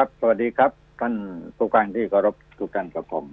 [0.00, 1.14] ครับ สวัสดีครับ ท่าน
[1.56, 3.26] ผู้การที่เคารพทุกท่านกับผม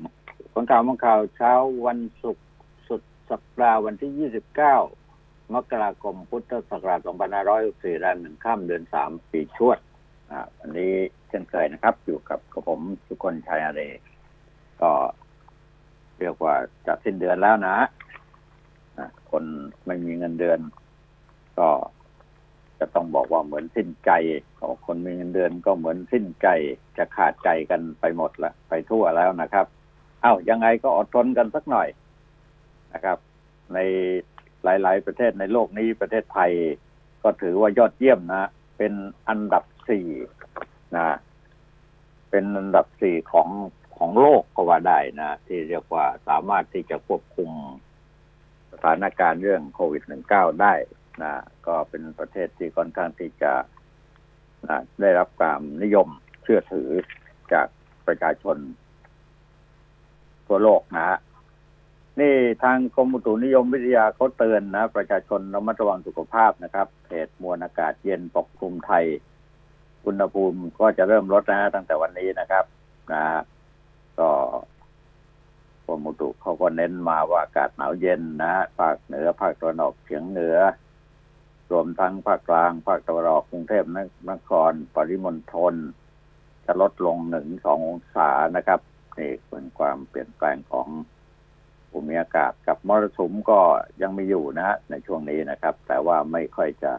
[0.72, 1.54] ข่าวมังข่าวเช้า
[1.86, 2.48] วันศุกร์
[2.88, 4.32] สุดสัปดาห์วันที่
[4.98, 7.00] 29 มกราคมพุทธศักราช
[7.50, 9.80] 2564แรมหนึ่งข้ามเดือนสามปีชวด
[10.32, 10.94] อ่าวันนี้
[11.28, 13.82] เช่นเคยนะครับ อยู่กับกับผมสุกคนชัยอาเร
[14.82, 14.92] ก็
[16.20, 16.56] เรียกว่า
[16.86, 17.78] จะสิ้นเดือนแล้วนะ
[19.32, 19.44] คน
[19.86, 20.60] ไม่มีเงินเดือน
[21.60, 21.70] ก็
[22.80, 24.12] จะต้องบอกว่าเหมือนสิ้นใจ
[24.60, 26.48] ของคนมีเงินเดือนก็เหมือนสิ้นใจ
[26.98, 29.66] จะขาดใจกันไปหมดละไปทั่วแล้วนะครับ
[30.22, 31.88] เอ้ายังไงก็อดทนกันสักหน่อย
[32.94, 33.18] นะครับ
[33.74, 33.80] ใน
[34.64, 36.52] หลาย ๆ ประเทศในโลกนี้ประเทศไทย
[37.24, 38.94] ก็ถือว่ายอดเยี่ยมนะ เป็น
[39.30, 40.08] อันดับสี่
[40.96, 41.18] นะ
[42.30, 43.50] เป็นอันดับสี่ของ
[43.98, 47.50] ของโลกก็ว่าได้นะ ที่เรียกว่าสามารถที่จะควบคุม
[48.72, 50.74] สถานการณ์เรื่องโควิด -19 ได้
[51.24, 51.34] นะ
[51.68, 53.54] ก็เป็นประเทศที่ค่อนข้างที่จะ
[54.68, 56.08] นะได้รับความนิยม
[56.44, 56.90] เชื่อถือ
[57.54, 57.68] จาก
[58.08, 58.58] ประชาชน
[60.48, 61.18] ทั่วโลกนะฮะ
[62.20, 69.06] นี่ทางกรมอุตุนิยมวิทยาเขาเตือนนะ ประชาชนระมัดระวังสุขภาพนะครับเหตุมวลอากาศเย็นปกคลุมไทย
[70.06, 72.66] อุณหภูมิก็จะเริ่มลดนะฮะตั้งแต่วันนี้นะครับ
[73.14, 73.24] นะ
[74.20, 74.30] ก็
[75.86, 80.58] กรมอุตุเขาก็เน้นมาว่าอากาศหนาวเย็นนะภาคเหนือภาคตะวันออกเฉียงเหนือ
[81.72, 83.84] รวมทั้งภาคกลาง ภาคตะวันออกกรุงเทพ
[84.32, 85.74] นคร ปริมณฑล
[86.66, 88.80] จะลดลงหนึ่งสององศานะครับ
[89.18, 90.88] นี่เป็นความเปลี่ยนแปลงของ
[91.92, 93.60] ภูมิอากาศกับมรสุมก็
[94.02, 96.94] ยังมีอยู่นะ ในช่วงนี้นะครับ แต่ว่าไม่ค่อยจะ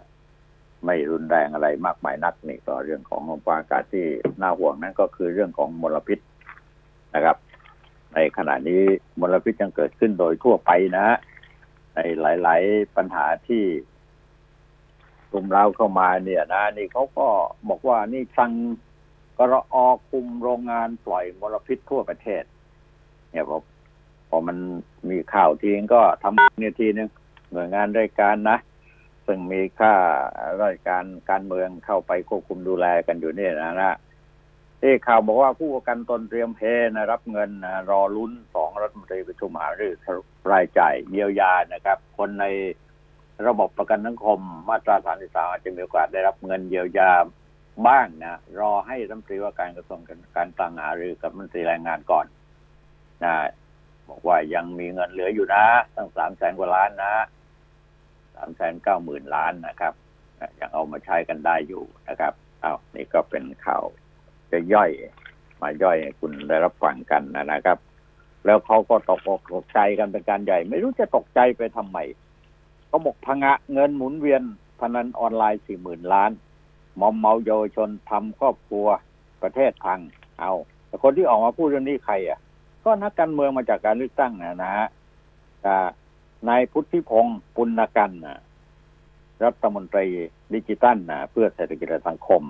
[0.85, 4.07] ไม่รุนแรงอะไรมากมายนักนี่ก็เรื่องของลมฟ้าอากาศที่
[4.43, 6.19] น่าห่วงนั้นก็คือเรื่องของมลพิษ
[7.15, 7.37] นะครับ
[8.15, 8.83] ในขณะนี้
[9.21, 11.07] มลพิษยังเกิดขึ้นโดยทั่วไปนะ
[11.95, 13.63] ในหลาย ๆ ปัญหาที่
[15.31, 17.29] กลุ่มเราเข้ามาเนี่ยนะนี่เขาก็
[17.69, 18.53] บอกว่านี่สั่ง
[19.39, 19.77] กรอ
[20.11, 22.43] คุมโรงงานปล่อยมลพิษทั่วประเทศ
[23.31, 23.59] เนี่ยพอ
[24.29, 24.57] พอมัน
[25.11, 27.11] มีข่าวทีก็ทำเนี่ยทีนึง
[27.53, 28.59] หน่วยงานราชการนะ
[29.27, 29.93] ซึ่งมีค่า
[30.61, 33.97] ราชการการเมืองเข้าไปควบคุมดูแลกันอยู่เนี่ยนะนะ
[34.81, 36.61] ที่ข่าวบอกว่าผู้ประกันตนเตรียมเพ
[36.97, 39.95] นะรับเงินนะรอลุ้นสองรัฐมนตรีประชุมหารือ
[40.53, 42.47] รายจ่ายเยียวยานะครับ คนใน
[43.49, 47.13] ระบบประกันสังคมมาตราสามสิบสามอาจจะมีโอกาสได้รับเงินเยียวยา
[47.87, 52.27] บ้างนะ รอให้รัฐมนตรีว่าการกระทรวงการคลังหารือกับรัฐมนตรีแรงงานก่อน
[53.25, 53.35] นะ
[54.09, 55.65] บอกว่ายังมีเงินเหลืออยู่นะ
[55.97, 57.15] ตั้งสามแสนกว่าล้านนะ
[58.35, 59.95] สามแสนเก้าหมื่นล้านนะครับ
[60.61, 63.85] ยังเอามาใช้กันได้อยู่นะครับเอานี่ก็เป็นข่าว
[64.53, 64.91] จะย่อย
[65.63, 67.79] มาย่อยคุณได้รับฟังกันนะครับ
[68.45, 71.99] แล้วเขาก็ตกอกตกใจกันเป็นการใหญ่ ไม่รู้จะตกใจไปทำไม
[72.89, 74.43] เขาบอกพงะเงินหมุนเวียน
[74.81, 76.31] พนันออนไลน์สี่หมื่นล้าน
[77.01, 78.87] มอมเมาเยาวชนทำครอบครัว
[79.43, 80.01] ประเทศพัง
[80.41, 80.53] เอา
[80.87, 82.39] แต่คนที่ออกมาพูดเรื่องนี้ใครอะ
[82.85, 84.87] ก็นักการเมืองมาจากการเลือกตั้งนะนะฮะ
[86.49, 88.41] นายพุทธิพงศ์ปุณกันนะ
[89.45, 90.07] รัฐมนตรี
[90.55, 92.43] ดิจิตัลนะเพื่อเศรษฐกิจและสังคม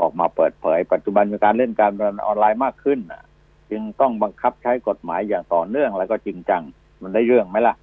[0.00, 3.24] ออกมาเปิดเผย ปัจจุบันมีการเล่นการพนันออนไลน์มากขึ้นนะ
[3.70, 6.62] จึงต้องบังคับใช้กฎหมายอย่างต่อเนื่องแล้วก็จริงจัง
[7.02, 7.74] มันได้เรื่องไหมล่ะ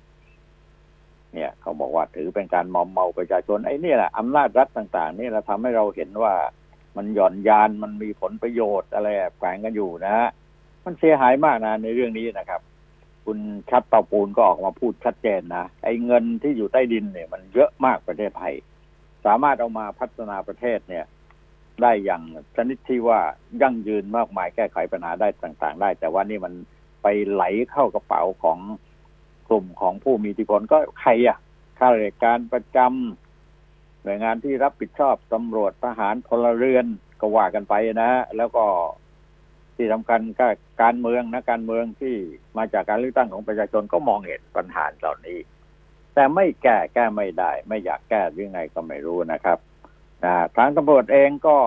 [1.34, 6.34] เนี่ยเขาบอกว่าถือเป็นการมอมเมาประชาชนไอ้นี่แหละอำนาจรัฐต่าง ๆ นี่เราทำให้เราเห็นว่า
[6.98, 10.30] มันหย่อนยานมันมีผลประโยชน์อะไรแฝงกันอยู่นะฮะ
[10.86, 12.62] มันเสียหายมากนะในเรื่องนี้นะครับ
[13.26, 18.54] คุณชัดเตาปูนก็ออกมาพูดชัดเจนนะไอ้เงินที่อยู่ใต้ดินเนี่ย มันเยอะมากประเทศไทย
[19.26, 21.06] สามารถเอามาพัฒนาประเทศเนี่ย
[21.82, 22.22] ได้อย่าง
[22.56, 23.20] ชนิดที่ว่า
[23.62, 26.54] ยั่งยืนมากมายแก้ไขปัญหาได้ต่าง ๆ ได้ แต่ว่านี่มัน
[27.04, 28.60] ไปไหลเข้ากระเป๋าของ
[29.52, 31.38] กลุ่มของผู้มีอิทธิพลก็ใครอะ
[31.80, 36.86] ข้าราชการประจำหน่วยงานที่รับผิดชอบตำรวจทหารพลเรือน
[37.22, 38.66] ก็ว่ากันไปนะแล้วก็
[39.76, 40.48] ที่สำคัญก็
[40.82, 42.16] การเมืองนะการเมืองที่
[42.58, 45.40] มาจากการเลือกตั้งของประชาชนก็มองเห็นปัญหาเหล่านี้
[46.14, 49.58] แต่ไม่แก้แก้ไม่ได้ ไม่อยากแก้หรือไงก็ไม่รู้นะครับ
[50.24, 51.58] นะทางตำรวจเองก็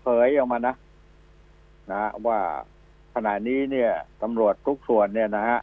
[0.00, 0.74] เผยออกมานะ
[1.92, 2.40] นะ ว่า
[3.14, 3.90] ขณะนี้เนี่ย
[4.22, 5.58] ตำรวจทุกส่วนเนี่ยนะฮะ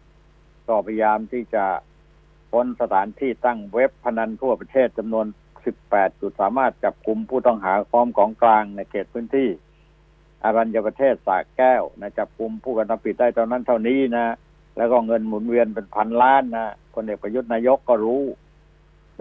[0.68, 1.66] ก็พยายามที่จะ
[2.52, 5.26] พ้นสถานที่ตั้งเว็บพนันทั่วประเทศจำนวน
[5.74, 9.50] 18 จุดสามารถจับกลุ่มผู้ต้องหาพร้อมของกลางในเขตพื้นที่
[10.44, 14.36] อารัญญประเทศสากแก้วนะจับกลุ่มผู้กระทำผิดได้เท่านั้นเท่านี้นะ
[14.78, 18.22] แล้วก็เงินหมุนเวียนเป็นพันล้านนะคนเอกประยุทธ์นายกก็รู้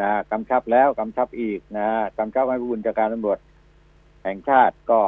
[0.00, 1.88] นะกำชับแล้วกำชับอีกนะ
[2.18, 3.38] กำชับให้ผู้บัญชาการตำรวจ
[4.24, 5.00] แห่งชาติก็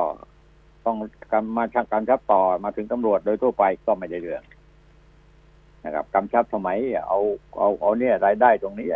[0.85, 0.97] ต้อง
[1.57, 4.43] มาชักกำชับต่อมาถึงตำรวจโดยทั่วไปก็ไม่ได้เรื่อง
[5.87, 6.79] นะครับกำชับสมัย
[7.09, 7.19] เอา
[7.59, 8.89] เอาเอาเนี่ยรายได้ตรงนี้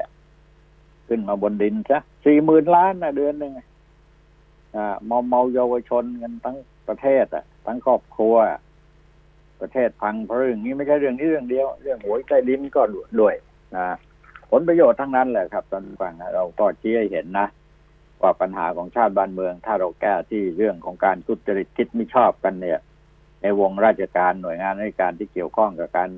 [1.08, 3.52] ขึ้นมาบนดินซะสี่หมื่นล้านนะเดือนหนึ่ง
[4.76, 6.56] อ่ามอมเมาเยาวชนกันทั้ง
[6.88, 8.36] ประเทศอะ ทั้งครอบครัว
[9.60, 12.82] ประเทศพังเพราะเรื่องนี้ไม่ใช่เรื่องนี้เรื่องเดียว เรื่องหวยใต้ลิ้นก็
[13.20, 13.34] ด้วย
[13.76, 13.86] นะ
[14.50, 17.46] ผลประโยชน์ทั้งนั้นแหละครับตอนฟังเราก็ชี้ให้เห็นนะ
[18.22, 22.80] ว่าปัญหาของชาติบ้านเมือง ถ้าเราแก้ที่เรื่องของการทุจริตคิดไม่ชอบกันเนี่ย
[23.42, 26.10] ในวงราชการหน่วยงานราชการที่เกี่ยวข้องกับการ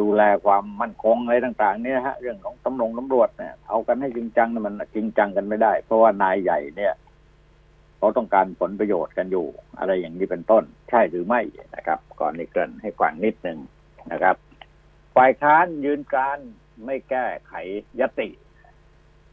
[0.00, 6.94] ดูแลความมั่นคงอะไรต่างๆ เนี่ยฮะเรื่องของตำรวจตำรวจเนี่ยเอากันให้จริงจังมันจริงจังกันไม่ได้ เพราะว่านายใหญ่เนี่ย
[7.98, 9.46] เขาต้องการผลประโยชน์กันอยู่
[9.78, 11.40] อะไรอย่างนี้เป็นต้น ใช่หรือไม่
[11.76, 13.58] นะครับ ก่อนนี้เกินให้กว่างนิดหนึ่ง
[14.12, 14.36] นะครับ
[15.16, 16.38] ฝ่ายค้านยืนการ
[16.84, 17.52] ไม่แก้ไข
[18.00, 18.28] ยติ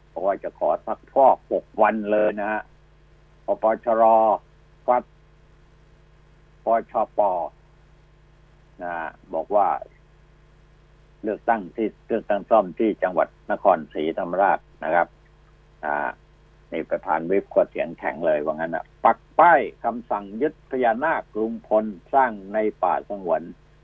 [0.09, 2.61] เพราะว่าจะขอสักฟอกหกวันเลยนะฮะ
[3.45, 4.03] ปปชร
[4.87, 5.03] ฟัด
[6.65, 7.19] ปชป
[8.83, 8.93] นะ
[9.33, 9.67] บอกว่า
[11.23, 15.07] เลือกตั้งที่เลือกตั้งซ่อมที่จังหวัดนครศรีธรรมราชนะครับ
[15.85, 16.09] อ่า
[16.71, 23.41] นี่ประธานวิปก็เสียงแข็งเลยว่างั้นอะ ปักป้ายคำสั่งยึดพญานาคกรุงพลสร้างในป่าสงวน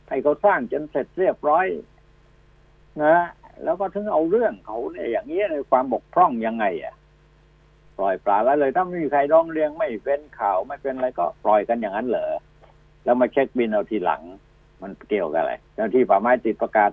[0.10, 1.68] ให้เขาสร้างจนเสร็จเรียบร้อย
[3.04, 3.18] นะ
[3.64, 6.96] แล้วก็ถึงเอาเรื่องเขาเนี่ยอย่างนี้ในความบกพร่องยังไง อะ
[7.98, 12.32] ปล่อยปลาแล้วเลยถ้าไม่มีใครร้องเรียงไม่เป็นข่าวไม่เป็นอะไรก็ปล่อยกันอย่างนั้นเหรอ
[13.04, 14.22] แล้วมาเช็คบินเอาทีหลัง
[14.82, 16.92] มันเกี่ยวกับอะไรเจ้าที่ป่าไม้ติดประกาศ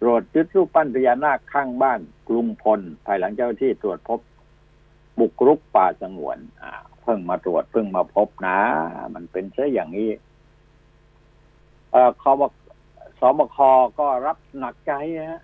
[0.00, 4.20] ตรวจยึดรูปปั้นพญานาคข้างบ้านกรุงพล ภายหลังเจ้าที่ตรวจพบ
[5.18, 6.70] บุกรุกป่าสงวน อ่า
[7.02, 8.58] เพิ่งมาตรวจเพิ่งมาพบนะ
[9.14, 10.10] มันเป็นเช่อย่างนี้
[11.92, 12.42] เอ่อคอบ
[13.20, 13.58] สบค
[13.98, 14.92] ก็รับหนักใจ
[15.30, 15.42] ฮะ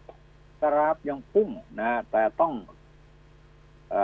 [0.61, 1.49] กราฟยังพุ่ง
[1.81, 2.55] นะ แต่ต้อง
[3.91, 3.97] เอ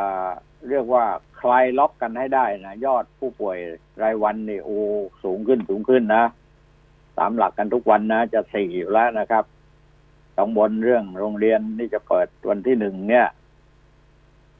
[0.69, 1.05] เรียกว่า
[1.40, 3.58] คลายล็อกกันให้ได้นะยอดผู้ป่วย
[4.02, 4.78] รายวันนี่โอ้
[5.25, 6.25] สูงขึ้นสูงขึ้นนะ
[7.16, 9.44] สามหลักกันทุกวันนะ จะสี่อยู่แล้วนะครับ
[10.38, 13.29] กังวลเรื่องโรงเรียนนี่จะเปิดวันที่หนึ่งเนี่ย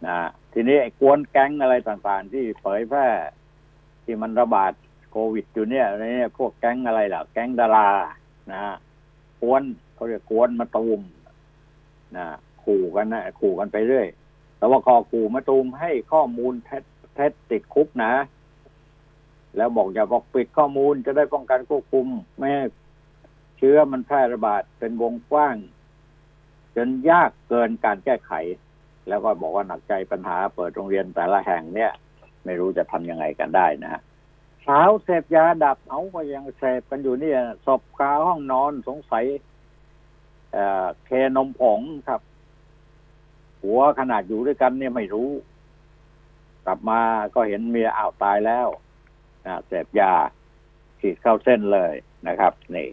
[0.07, 0.19] นะ
[0.53, 3.09] ทีนี้ไอ้กวนแก๊งอะไรต่างๆ ที่เผยแพร่
[4.05, 4.73] ที่มันระบาด
[5.11, 7.91] โควิดอยู่เนี่ยอะไรเนี่ยพวกแก๊งอะไรล่ะ แก๊งดารา
[8.53, 8.61] นะ
[9.41, 9.63] กวน
[9.95, 11.01] เขาเรียกกวนมาตูม
[12.17, 12.27] นะ
[12.65, 14.07] ขู่กันนะขู่กันไปเรื่อย
[14.59, 16.85] แต่ว่าคอขู่มาตูมให้ข้อมูลเท็จ
[17.15, 18.13] เท็จติดคุกนะ
[19.57, 22.65] แล้วบอกอย่าบอกปิดข้อมูลจะได้ป้องกันควบคุม ไม่ให้
[23.63, 25.57] ชื้อมันแพร่ระบาดเป็นวงกว้าง
[26.77, 28.33] จนยากเกินการแก้ไข
[29.09, 31.93] แล้วก็บอกว่าหนักใจปัญหาเปิดโรงเรียนแต่ละแห่งเนี่ย
[32.45, 34.01] ไม่รู้จะทำยังไงกันได้นะ
[34.67, 39.25] สาวเสพยาดับเอาก็ยังเสพกันอยู่เนี่ยศพคาห้องนอนสงสัย
[41.05, 42.21] เคนมผงครับ
[43.63, 45.31] หัวขนาดอยู่ด้วยกันเนี่ยไม่รู้
[46.67, 47.01] กลับมา
[47.35, 48.69] ก็เห็นเมียอ้าวตายแล้ว
[49.47, 50.13] นะเสพยา
[51.01, 51.95] ฉีดเข้าเส้นเลย
[52.29, 52.89] นะครับ นี่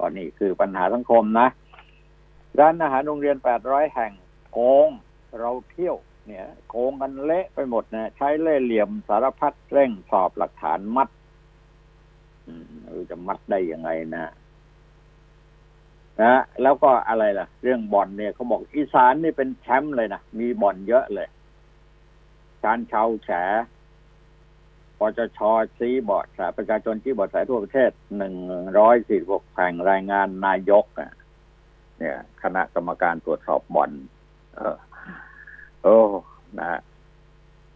[0.00, 1.48] ก็นี่คือปัญหาสังคมนะ
[2.58, 4.12] ร้านอาหารโรงเรียนแปดร้อยแห่ง
[4.52, 4.88] โกง
[5.38, 11.08] เราเที่ยวเนี่ย โกงกันเละไปหมดนะใช้เล่เหลี่ยมสารพัดเร่งสอบหลักฐานมัด
[12.46, 12.64] อืม
[13.10, 14.32] จะมัดได้ยังไงนะ
[16.22, 21.28] นะแล้วก็อะไรล่ะ เรื่องบ่อนเนี่ยเขาบอกอีสานนี่เป็นแชมป์เลยนะมีบ่อนเยอะเลย
[22.64, 23.30] การเช่าแฉ
[25.00, 25.38] ปจช
[25.78, 28.36] ซีบอดสาประชาชนที่บอดสายทั่วประเทศหนึ่ง
[28.78, 33.90] ร้อยสี่หกแห่งรายงานนายกเนี่ย คณะกรรมการตรวจสอบบ่อน
[34.56, 34.76] เออ
[35.82, 35.98] โอ้
[36.58, 36.80] นะ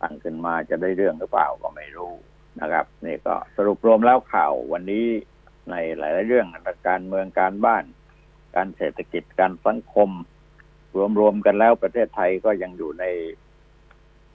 [0.00, 2.12] ตั้งขึ้นมาจะได้เรื่องหรือเปล่าก็ไม่รู้
[2.60, 5.06] นะครับนี่ก็สรุปรวมแล้วข่าววันนี้
[5.70, 6.46] ในหลายๆเรื่อง
[6.88, 7.84] การเมืองการบ้าน
[8.56, 10.10] การเศรษฐกิจการสังคม
[11.20, 13.04] รวมๆกันแล้วประเทศไทยก็ยังอยู่ใน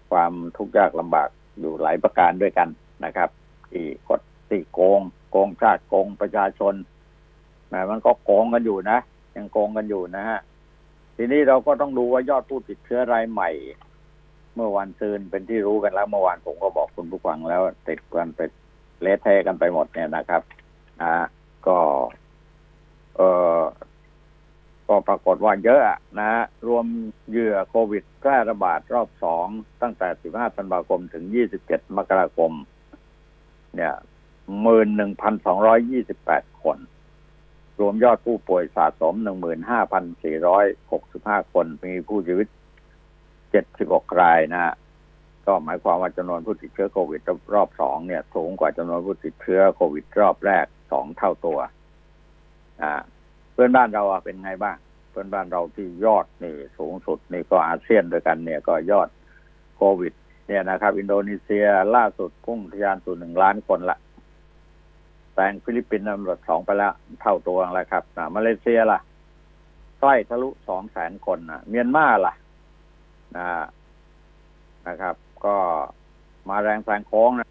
[0.09, 1.29] ความทุกข์ยากลำบาก
[1.59, 2.69] อยู่หลายประการด้วยกัน
[3.05, 3.29] นะครับ
[3.71, 5.01] ที่กดที่โกง
[5.31, 6.73] โกงชาติโกงประชาชน
[7.69, 8.99] แม้มันก็โกงกันอยู่นะ
[9.35, 10.39] ยังโกงกันอยู่นะฮะ
[11.15, 13.49] ทีนี้เราก็ต้องดูว่ายอดผู้ติดเชื้อรายใหม่
[14.55, 18.39] เมื่อวันซืนเป็นที่รู้กันแล้ว เมื่อวานผมก็บอกคุณผู้ฟังแล้วติดกันไป
[19.01, 20.41] เละเทกันไปหมดเนี่ยนะครับ
[21.01, 21.13] อ่า
[21.67, 21.77] ก็
[23.15, 23.59] เอ่อ
[24.89, 25.81] ก็ปรากฏว่าเยอะ
[26.19, 26.29] นะ
[26.67, 26.85] รวม
[27.29, 29.47] เหยื่อโควิดแพร่ระบาดรอบสอง
[29.81, 31.23] ตั้งแต่ 15 ธันวาคมถึง
[31.61, 32.51] 27 มกราคม
[33.75, 33.93] เนี่ย
[34.87, 36.77] 11,228 คน
[37.79, 39.15] รวมยอดผู้ป่วยสะสม
[40.33, 42.47] 15,465 คน มีผู้ชีวิต
[43.33, 44.75] 76 รายนะ
[45.45, 47.21] ก็หมายความว่าจำนวนผู้ติดเชื้อโควิด
[47.53, 51.59] รอบสองเนี่ยสูงกว่าจำนวนผู้ติดเชื้อโควิดรอบแรกสองเท่าตัว
[52.81, 52.93] อ่า
[53.61, 54.77] พื่อนบ้านเราเป็นไงบ้าง
[55.11, 59.09] เพื่อนบ้านเราที่ยอดนี่สูงสุดนี่ก็อาเซียนด้วยกันเนี่ยก็ยอด
[59.75, 60.13] โควิด
[60.47, 63.97] เนี่ยนะครับ อินโดนีเซียล่าสุดพุ่งทะยานสู่หนึ่งล้านคนละ
[65.33, 68.03] แซงฟิลิปปินส์นำรถสองไปแล้วเท่าตัวแล้วครับ
[68.35, 68.99] มาเลเซียล่ะ
[69.99, 72.33] ใกล้ทะลุสองแสนคนนะเมียนมาล่ะ
[73.37, 73.47] นะ
[74.87, 75.55] นะครับ ก็
[76.49, 77.47] มาแรงแซงโค้งนะ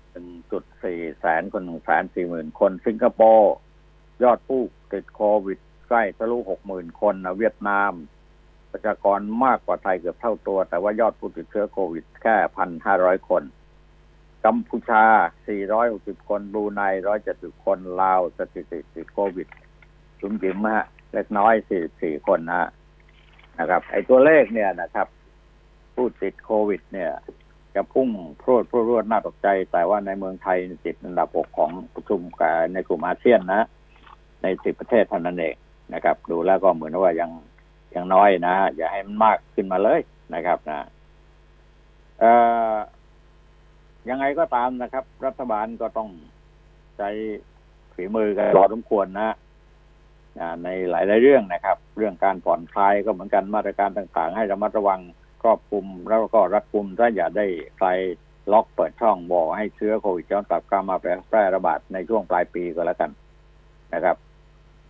[0.58, 3.54] 1.4แสนคน1แสน4หมื่นคน สิงคโปร์
[4.22, 4.62] ยอดผู้
[4.92, 7.92] ติดโควิด ใกล้ทะลุ60,000คนนะเวียดนาม
[8.72, 12.36] ประชากรมากกว่าไทยเกือบเท่าตัว แต่ว่ายอดผู้ติดเชื้อโควิดแค่
[12.80, 13.42] 1,500คน
[14.44, 15.04] กัมพูชา
[15.66, 16.82] 460 คนบรูไน
[17.22, 19.48] 170 คนลาวสถิติติดโควิด
[20.20, 21.54] จุ่มจิ๋มฮะเล็กน้อย
[21.90, 22.70] 44 คนนะ
[23.58, 25.06] นะครับ ไอ้ตัวเลขเนี่ยนะครับ
[25.94, 27.10] ผู้ติดโควิด เนี่ย
[27.74, 28.08] จะพุ่ง
[28.42, 32.20] พรวดพรวดรวดน่าตกใจ แต่ว่าในเมืองไทยติดอันดับหกของประชุม
[32.72, 33.62] ในกลุ่มอาเซียนนะ
[34.42, 35.56] ในสิบประเทศเท่านั้นเอง
[35.94, 37.30] นะครับ ดูแล้วก็เหมือนว่ายัง
[37.94, 40.00] ยังน้อยนะอย่าให้มันมากขึ้นมาเลย
[40.34, 40.86] นะครับนะ
[42.20, 42.32] เอ่
[42.72, 42.74] อ
[44.08, 46.08] ยังไงก็ตามนะครับ รัฐบาลก็ต้อง
[46.96, 47.08] ใช้
[47.94, 49.36] ฝีมือกันรอสมควรนะ
[50.64, 55.00] ในหลายๆเรื่องนะครับ เรื่องการผ่อนคลายก็เหมือนกันมาตรการต่างๆ ให้ระมัดระวัง
[55.42, 57.88] ครอบคลุมแล้วก็รัดกุมถ้าอย่าได้ใคร
[58.52, 63.10] ล็อกเปิดช่องบอกให้เชื้อโควิดย้อนกลับกลับมาแพร่ระบาดในช่วงปลายปีก็แล้วกัน
[63.94, 64.16] นะครับ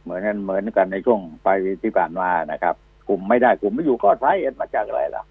[0.08, 2.74] เหมือนกันเหมือนกันในช่วงปลายปีที่ผ่านมานะครับ
[3.08, 5.24] กลุ่มไม่ได้กลุ่มไม่อยู่ก็สาเหตุมาจากอะไรล่ะ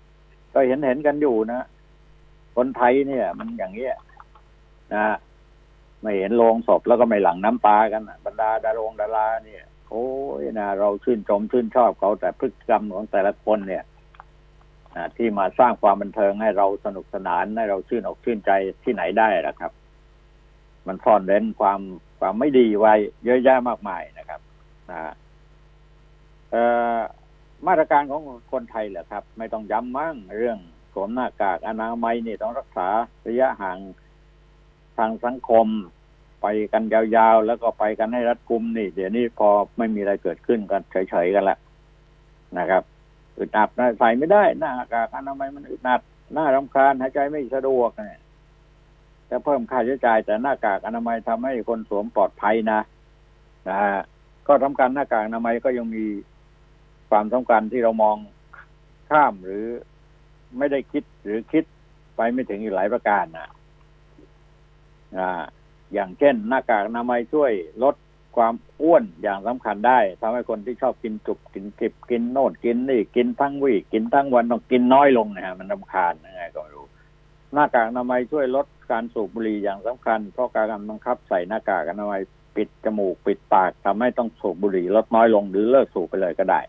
[0.53, 1.61] ก็เห็นเห็นกันอยู่นะ
[2.55, 3.95] คนไทยเนี่ย มันอย่างเงี้ย
[4.93, 5.05] นะ
[6.01, 10.07] ไม่เห็นโรงศพแล้วก็ไม่หลั่งน้ำตากันบรรดาดารงดาราเนี่ยโอ้
[10.41, 13.83] ยนะเราชื่นชมชื่นชอบเขาแต่พฤติกรรมของแต่ละคนเนี่ย
[15.17, 18.51] ที่มาสร้างความบันเทิงให้เราสนุกสนานให้เราชื่นอกชื่นใจ
[18.83, 19.71] ที่ไหนได้ล่ะครับ
[20.87, 21.79] มันซ่อนเร้นความ
[22.19, 22.93] ความไม่ดีไว้
[23.25, 24.01] เยอะแยะมากมาย
[24.91, 25.13] นะ
[27.67, 30.57] มาตรการของคนไทยเหรอครับ ไม่ต้องย้ำมั่งเรื่อง
[30.93, 32.87] สวมหน้ากากอนามัยนี่ต้องรักษา
[33.27, 33.77] ระยะห่าง
[34.97, 35.67] ทางสังคม
[36.41, 41.57] ไปกันยาวๆ แล้วก็ไปกันให้รัดกุมนี่ เดี๋ยวนี้พอไม่มีอะไรเกิดขึ้นกันเฉยๆกันละ
[42.57, 42.83] นะครับ
[43.37, 46.01] อึดอัดนะใส่ไม่ได้หน้ากากอนามัยมันอึดอัด
[46.33, 48.19] หน้ารำคาญหายใจไม่สะดวกเนี่ย
[49.29, 52.79] จะเพิ่มค่าใช้จ่ายแต่หน้ากากอนามัยทำให้คนสวมปลอดภัยนะ
[53.67, 53.97] นะฮะ
[54.47, 56.05] ก็ทำการหน้ากากอนามัยก็ยังมี
[57.09, 58.17] ความสำคัญที่เรามอง
[59.09, 59.65] ข้ามหรือ
[60.57, 61.63] ไม่ได้คิดหรือคิด
[62.15, 63.49] ไปไม่ถึงอีกหลายประการนะ
[65.17, 65.43] อ่า
[65.93, 67.51] อย่างเช่น หน้ากากอนามัยช่วย
[67.83, 67.95] ลด
[68.37, 76.85] ความอ้วนอย่างสำคัญได้ทำให้คนที่ชอบกินจุบกินกิบกินโน่นกินนี่กินทั้งวี่กินทั้งวันต้องกินน้อยลงนะฮะมันรำคาญยังไงก็ไม่รู้
[77.53, 82.21] หน้ากากอนามัยช่วยลดการสูบบุหรี่อย่างสำคัญ เพราะการบังคับใส่หน้ากากอนามัย
[82.57, 86.61] ปิดจมูกปิดปากทำให้ต้องสูบบุหรี่ลดน้อยลงหรือเลิกสูบไปเลยก็ได้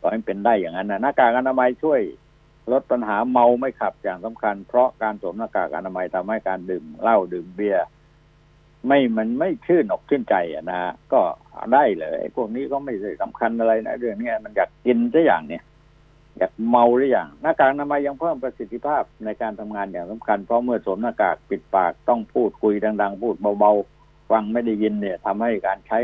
[0.00, 2.00] ก็ให้เป็นได้อย่างนั้นนะหน้ากากอนามัยช่วย
[2.72, 7.86] ลดปัญหาเมาไม่ขับอย่างสำคัญ เพราะการสวมหน้ากากอนามัยทำให้การดื่มเหล้าดื่มเบียร์
[8.86, 11.20] ไม่มันไม่ชื่นอกชื่นใจอะนะก็
[11.74, 15.62] ได้เลยพวกนี้ก็ไม่ได้สำคัญอะไรนะเรื่องนี้มันอยากกินซะอย่างเนี้ย
[16.38, 23.97] อยากเมาหรืออย่างหน้ากากอนามัยยังเพิ่มประสิทธิภาพในการทำงานอย่างสำคัญ เพราะเมื่อสวมหน้ากากปิดปากต้องพูดคุยดัง ๆ พูดเบาๆ
[24.30, 25.98] ฟังไม่ได้ยินเนี่ยทำให้การใช้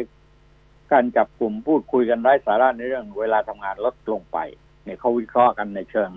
[0.93, 4.39] การจับกลุ่มพูดคุยกันไร้สาระในเรื่องเวลาทำงานลดลงไป
[4.85, 6.11] เนี่ยเขาวิเคราะห์กันในเชิง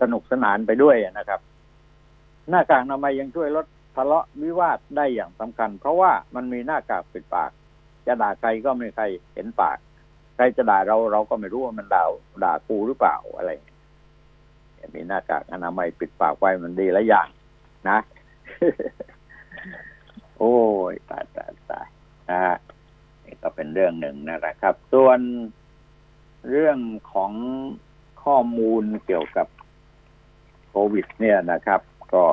[0.00, 1.40] สนุกสนานไปด้วยนะครับ
[2.50, 3.66] หน้ากากอนามัยยังช่วยลด
[3.96, 7.50] ทะเลาะวิวาทได้อย่างสำคัญ เพราะว่ามันมีหน้ากากปิดปาก
[8.06, 9.04] จะด่าใครก็ไม่ใคร
[9.34, 9.78] เห็นปาก
[10.36, 12.04] ใครจะด่าเราเราก็ไม่รู้ว่ามันด่า
[12.44, 13.50] ด่ากูหรือเปล่าอะไร
[14.96, 17.28] มีหน้ากากอนามัยปิดปากไว้มันดีหลายอย่าง
[17.88, 17.98] นะ
[20.38, 20.56] โอ้
[20.92, 21.86] ยตายตายตาย
[22.30, 22.56] นะฮะ
[23.24, 25.18] นี่ก็เป็นเรื่องหนึ่งนะครับ ส่วน
[26.50, 26.78] เรื่อง
[27.12, 27.32] ของ
[28.24, 29.46] ข้อมูลเกี่ยวกับ
[30.68, 31.80] โควิด เนี่ยนะครับ
[32.14, 32.26] ก็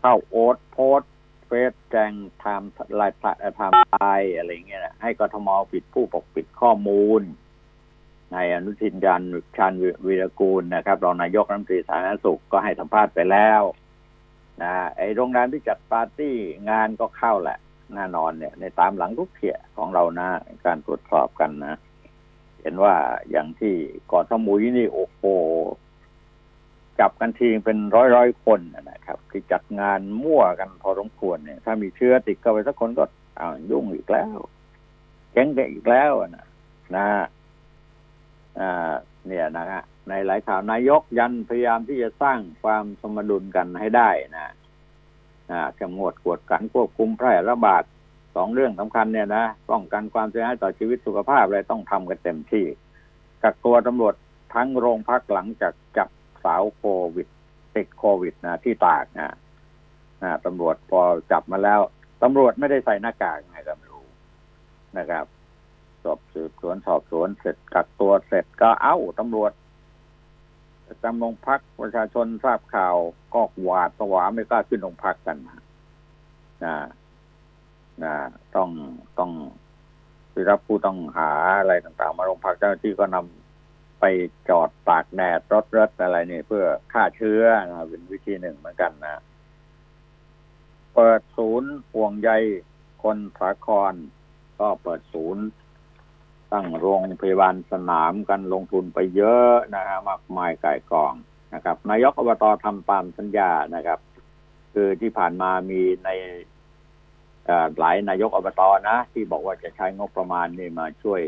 [0.00, 1.00] เข้าโอ๊ตโพส
[1.46, 2.12] เฟซแจ้ง
[2.42, 3.12] ทำลาย
[3.58, 7.22] ทำลายอะไรเงี้ยให้กทมปิดผู้ปกปิดข้อมูล
[8.32, 9.22] ในอนุทินยัน
[9.56, 9.72] ชัน
[10.06, 13.62] วีรกูลนะครับรองนายกรัฐมนตรีสาธารณสุขก็ให้สัมภาษณ์ไปแล้ว
[14.62, 16.34] นะไอโรงงานที่จัดปาร์ตี้
[16.70, 17.58] งานก็เข้าแหละ
[17.94, 20.28] แน่นอนเนี่ย ในตามหลังทุกเที่ยของเรานะ
[20.66, 21.78] การตรวจสอบกันนะ
[22.62, 22.94] เห็นว่า
[23.30, 23.74] อย่างที่
[24.10, 25.22] กาะสมุยนี่โอ้โห
[27.00, 33.04] จับกันทีเป็นร้อยร้อยคนนะครับ ที่จัดงานมั่วกันพอสมควรเนี่ย ถ้ามีเชื้อติดเข้าไปสักคนก็
[33.38, 34.36] อ้าวยุ่งอีกแล้ว
[35.32, 36.46] แก๊งกันอีกแล้วนะ
[36.96, 37.06] นะ
[38.60, 38.92] อ่า
[39.26, 44.52] เนี่ยนะฮะ ในหลายข่าวนายกยันพยายามที่จะสร้างความสมดุลกันให้ได้นะ
[45.50, 47.84] อ่าจำงวดกวดกันควบคุมแพร่ระบาด
[48.36, 52.64] สองเรื่องสำคัญเนี่ยนะป้องกันความเสียหายต่อชีวิตสุขภาพอะไรต้องทำกันเต็มที่
[53.42, 54.14] กักตัวตำรวจ
[54.54, 56.08] ทั้งโรงพักหลังจากจับ
[56.44, 56.84] สาวโค
[57.14, 57.28] วิด
[57.76, 59.34] ติดโควิดนะที่ตากนะ
[60.22, 61.00] นะตำรวจพอ
[61.32, 61.80] จับมาแล้ว
[62.22, 64.04] ตำรวจไม่ได้ใส่หน้ากากไงก็ไม่รู้
[64.98, 65.26] นะครับ
[66.02, 69.52] สอบสืบสวนสอบสวนเสร็จกักตัวเสร็จก็เอ้าตำรวจ
[71.02, 72.96] จำโรงพักประชาชนทราบข่าว
[73.34, 76.78] ก็หวาดผวาไม่กล้าขึ้นโรงพักกันนะ
[78.04, 78.14] นะ
[78.56, 78.70] ต้อง
[79.18, 79.30] ต้อง
[80.32, 84.04] ที่รับผู้ต้องหาอะไรต่างๆ มาโรงพักเจ้าหน้าที่ก็นำไป
[84.48, 89.22] จอดตากแดดรถรถอะไรนี่เพื่อฆ่าเชื้อนะเป็นวิธีหนึ่งเหมือนกันนะ
[90.94, 92.30] เปิดศูนย์ห่วงใย
[93.02, 93.94] คนสาคร
[94.60, 95.44] ก็เปิดศูนย์
[96.52, 101.14] ตั้งโรงพยาบาลสนามกันลงทุนไปเยอะนะฮะมากมายก่กอง
[101.54, 103.98] นะครับ นายกอบตทำตามสัญญานะครับ
[104.72, 106.10] คือที่ผ่านมามีใน
[107.78, 111.22] หลายนายกอบตนะ ที่บอกว่าจะใช้งบประมาณนี่มาช่วย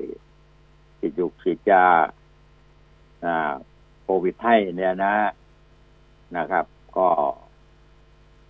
[0.98, 1.86] ฉีดยุกฉีดยา
[4.02, 5.14] โควิดให้เนี่ยนะ
[6.36, 6.64] นะครับ
[6.96, 7.08] ก็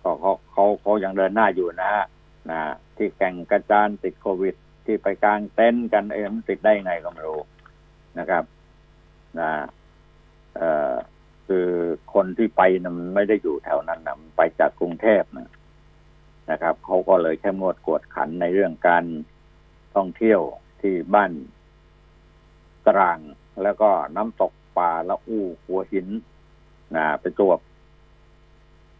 [0.03, 2.05] ก็เขาเขาเขายังเดินหน้าอยู่นะฮะ
[2.51, 2.59] นะ
[2.95, 7.39] ที่แข่งกระจานติดโควิด ที่ไปกลางเต็นท์กันเองติดได้ไงก็ไม่รู้
[8.19, 8.43] นะครับ
[9.39, 9.51] นะ
[10.55, 10.93] เอ่อ
[11.47, 11.67] คือ
[12.13, 15.49] คนที่ไปนะมันไม่ได้อยู่แถวนั้นนะไปจากกรุงเทพนะ
[16.51, 19.05] นะครับเขาก็เลยแค่มวดกวดขันในเรื่องการ
[19.95, 20.41] ท่องเที่ยว
[20.81, 21.31] ที่บ้าน
[22.87, 23.19] ตราง
[23.63, 26.07] แล้วก็น้ำตกป่าละอู่หัวหิน
[26.95, 27.59] นะไปจวบ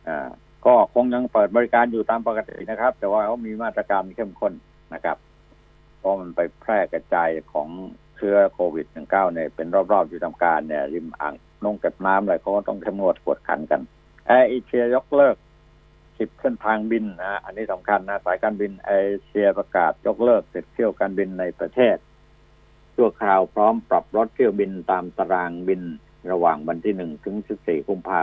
[0.08, 0.30] อ่า
[0.66, 4.54] ก็คงยังเปิดบริการอยู่ตามปกตินะครับ แต่ว่าเขามีมาตรการเข้มข้น
[4.94, 5.18] นะครับ
[6.02, 7.70] เพราะมันไปแพร่กระจายของ
[8.18, 13.82] เชื้อโควิด -19 เนี่ยเป็นรอบๆอยู่ทำการเนี่ยริมอ่างนงเก็บน้ำอะไรเขาก็ต้องเข้มงวดกวดขันกัน
[14.26, 15.36] แอร์เอเชียยกเลิก
[16.18, 18.92] สิบเส้นทางบินนะอันนี้สำคัญนะสายการบินเอ
[19.26, 21.98] เชียประกาศยกเลิกสิทธิเที่ยวการบินในประเทศ
[22.96, 25.82] ชั่วคราวพร้อมปรับลดเที่ยวบินตามตารางบิน
[26.32, 28.22] ระหว่างวันที่หนึ่งถึงสิบสี่กุมภา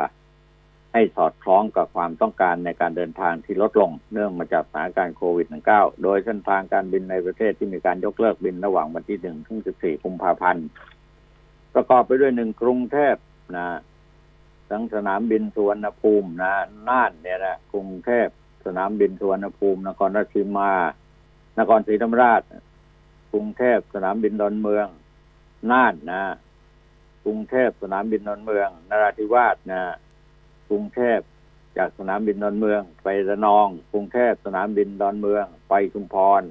[0.93, 10.67] ให้สอดคล้องกับความต้องการในการเดินทางที่ลดลง เนื่องมาจากสถานการณ์โควิด -19 โดยเส้นทางการบินในประเทศที่มีการยกเลิกบินระหว่างวันที่หนึ่งถึงสิบสี่กุมภาพันธ์
[11.75, 13.17] ประกอบไปด้วยหนึ่งกรุงเทพ
[13.57, 13.67] นะ
[14.71, 16.53] ทั้งสนามบินสุวรรณภูมินะ
[16.89, 18.29] น่านเนี่ยนะกรุงเทพ
[18.67, 20.73] สนามบินสุวรรณภูมิ นครราชสีมา
[21.59, 22.43] นครศรีธรรมราช
[23.33, 24.87] กรุงเทพสนามบินดอนเมือง
[25.71, 26.23] น่านนะ
[27.25, 29.81] กรุงเทพสนามบินดอนเมืองนราธิวาสนะ
[30.69, 31.21] กรุงเทพ
[31.79, 36.43] จากสนามบินดอนเมือง ไประนอง กรุงเทพสนามบินดอนเมือง ไปชุมพร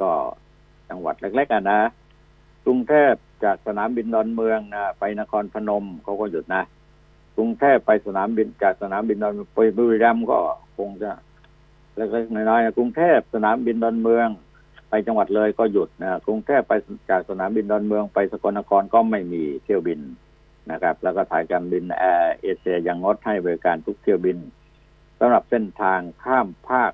[0.00, 0.10] ก็
[0.88, 1.80] จังหวัดเล็กๆอะนะ
[2.64, 6.62] กรุงเทพจากสนามบินดอนเมืองนะไปนครพนมเขาก็หยุดนะ
[7.36, 10.38] กรุงเทพไปสนามบินจากสนามบินดอนไปบุรีรัมย์ก็
[10.78, 11.10] คงจะ
[11.96, 14.28] เล็กๆน้อยๆกรุงเทพสนามบินดอนเมือง
[14.90, 16.72] ไปจังหวัดเลยก็หยุดนะกรุงเทพไป
[17.10, 20.00] จากสนามบินดอนเมือง ไปสกลนครก็ไม่มีเที่ยวบิน
[20.70, 24.38] นะครับ แล้วก็สายการบินแอร์เอเชียยังงดให้บริการทุกเที่ยวบิน
[25.18, 26.92] สำหรับเส้นทางข้ามภาค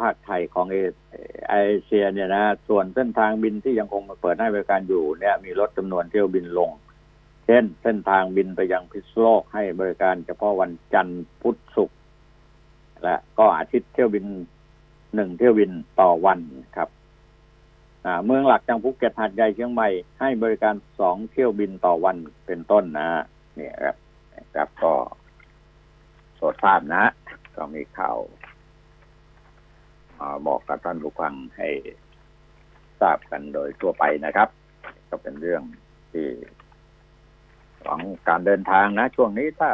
[0.00, 0.76] ภาคไทยของเอ
[1.48, 6.70] เอเชียเนี่ยนะส่วนเส้นทางบินที่ยังคงเปิดให้บริการอยู่เนี่ย มีลดจำนวนเที่ยวบินลง
[7.46, 11.98] เช่น เส้นทางบินไปยังพิษโลกให้บริการเฉพาะวันจันทร์พุธศุกร์
[13.02, 14.24] และก็อาทิตย์เที่ยวบิน
[15.14, 16.38] หนึ่งเที่ยวบินต่อวัน
[16.76, 16.88] ครับ
[18.24, 19.88] เมืองหลักจังภูเก็ตหาดใหญ่เชียงใหม่
[20.20, 22.16] ให้บริการสองเที่ยวบินต่อวัน
[22.46, 23.08] เป็นต้นนะ
[23.58, 23.96] นี่ครับ
[24.54, 24.92] ครับก็
[26.36, 27.04] โสดทราบนะ
[27.56, 28.18] ก็มีข่าว
[30.46, 31.68] บอกกับท่านผู้ฟังให้
[33.00, 34.48] ทราบกันโดยทั่วไปนะครับ
[35.08, 35.62] ก็เป็นเรื่อง
[36.12, 36.28] ที่
[37.84, 39.70] ของการเดินทางนะ ช่วงนี้ถ้า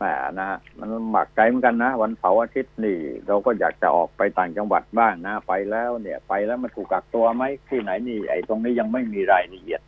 [0.00, 0.08] แหม
[0.40, 9.80] นะ มันหมักไกลเหมือนกันนะ วันเสาร์อาทิตย์นี่ เราก็อยากจะออกไปต่างจังหวัดบ้างนะ ไปแล้วเนี่ย ไปแล้วมันถูกกักตัวไหมที่ไหนนี่ ไอ้ตรงนี้ยังไม่มีรายละเอียด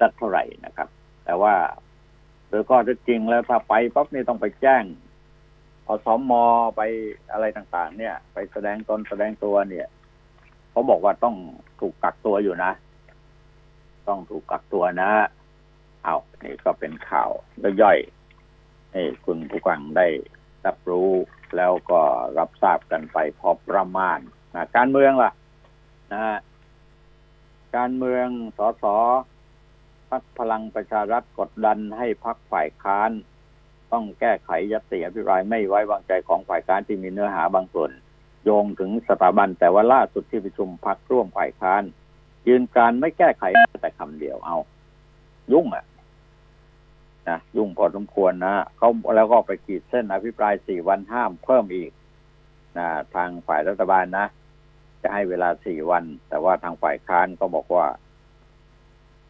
[0.00, 0.88] สักเท่าไหร่นะครับ
[1.24, 1.54] แต่ว่า
[2.48, 4.84] โดยข้อเท็จริงแล้วถ้าไปปั๊บนี่ต้องไปแจ้ง
[5.90, 6.44] อสมอ
[6.76, 6.82] ไป
[7.32, 9.86] อะไรต่าง ๆ เนี่ย ไปแสดงตนแสดงตัวเนี่ย
[10.70, 11.36] เขาบอกว่าต้อง
[11.80, 12.72] ถูกกักตัวอยู่นะ
[14.08, 15.10] ต้องถูกกักตัวนะ
[16.04, 17.30] เอานี่ก็เป็นข่าว
[17.82, 18.19] ย่อยๆ
[18.92, 20.06] ให้คุณผู้ฟังได้
[20.66, 21.10] รับรู้
[21.56, 22.00] แล้วก็
[22.38, 24.18] รับทราบกันไปพอประมาณ
[24.54, 25.32] นะการเมืองล่ะ
[26.12, 26.38] นะ
[27.76, 28.26] การเมือง
[28.58, 28.84] สส
[30.10, 33.10] พักพลังประชารัฐกดดันให้พักฝ่ายค้าน
[33.92, 37.90] ต้องแก้ไขยติอภิปรายไม่ไว้วางใจของฝ่ายค้านที่มีเนื้อหาบางส่วน
[38.44, 41.82] โยงถึงสถาบัน แต่ว่าล่าสุดที่ประชุมพักร่วมฝ่ายค้าน
[42.48, 43.44] ยืนการไม่แก้ไข
[43.82, 44.56] แต่คำเดียวเอา
[45.52, 45.84] ยุ่งอะ
[47.30, 51.90] นะยุ่งพอสมควรนะเขาแล้วก็ไปขีดเส้นอภิปรายสี่วันห้ามเพิ่มอีก
[52.78, 54.26] นะทางฝ่ายรัฐบาลนะ
[55.02, 57.86] จะให้เวลาสี่วัน แต่ว่าทางฝ่ายค้านก็บอกว่า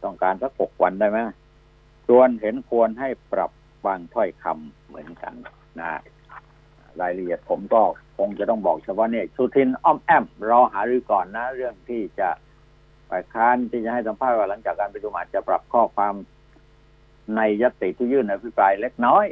[0.03, 1.19] ต้องการสักหกวันได้ไหม
[2.07, 3.51] ชวนเห็นควรให้ปรับ
[3.85, 5.33] บางถ้อยคำเหมือนกัน
[5.79, 5.89] นะ
[7.01, 7.81] รายละเอียดผมก็
[8.17, 12.29] คงจะต้องบอกเฉพาะเนี่ยสุทินอ้อมแอมรอหารือก่อนนะ เรื่องที่จะ
[13.09, 16.13] ฝ่ายค้านที่จะให้สัมภาษณ์ว่าหลังจากการประชุมอาจจะปรับข้อความ
[17.35, 19.25] ในยติที่ยื่นอภิปรายเล็กน้อย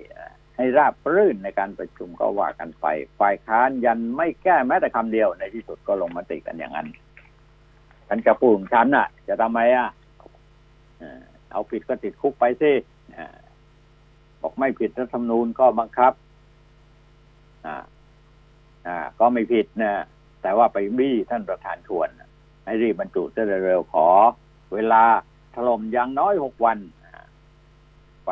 [0.57, 2.85] ให้ราบรื่นในการประชุมก็ว่ากันไป
[3.19, 6.87] ฝ่ายค้านยันไม่แก้แม้แต่คำเดียวในที่สุดก็ลงมติกันอย่างนั้น
[8.07, 9.89] ฉันกระปูของฉันน่ะ จะทำไมอะ
[11.51, 12.71] เอาผิดก็ติดคุกไปสิ
[14.41, 16.13] บอกไม่ผิดรัฐธรรมนูญก็บังคับ
[17.65, 17.75] อ่า
[18.87, 20.03] อ่า ก็ไม่ผิดนะ
[20.41, 22.09] แต่ว่าไปบี้ท่านประธานชวน
[22.65, 23.23] ให้รีบบรรจุ
[23.65, 24.07] เร็วๆขอ
[24.73, 25.03] เวลา
[25.55, 26.77] ถล่มอย่างน้อยหกวัน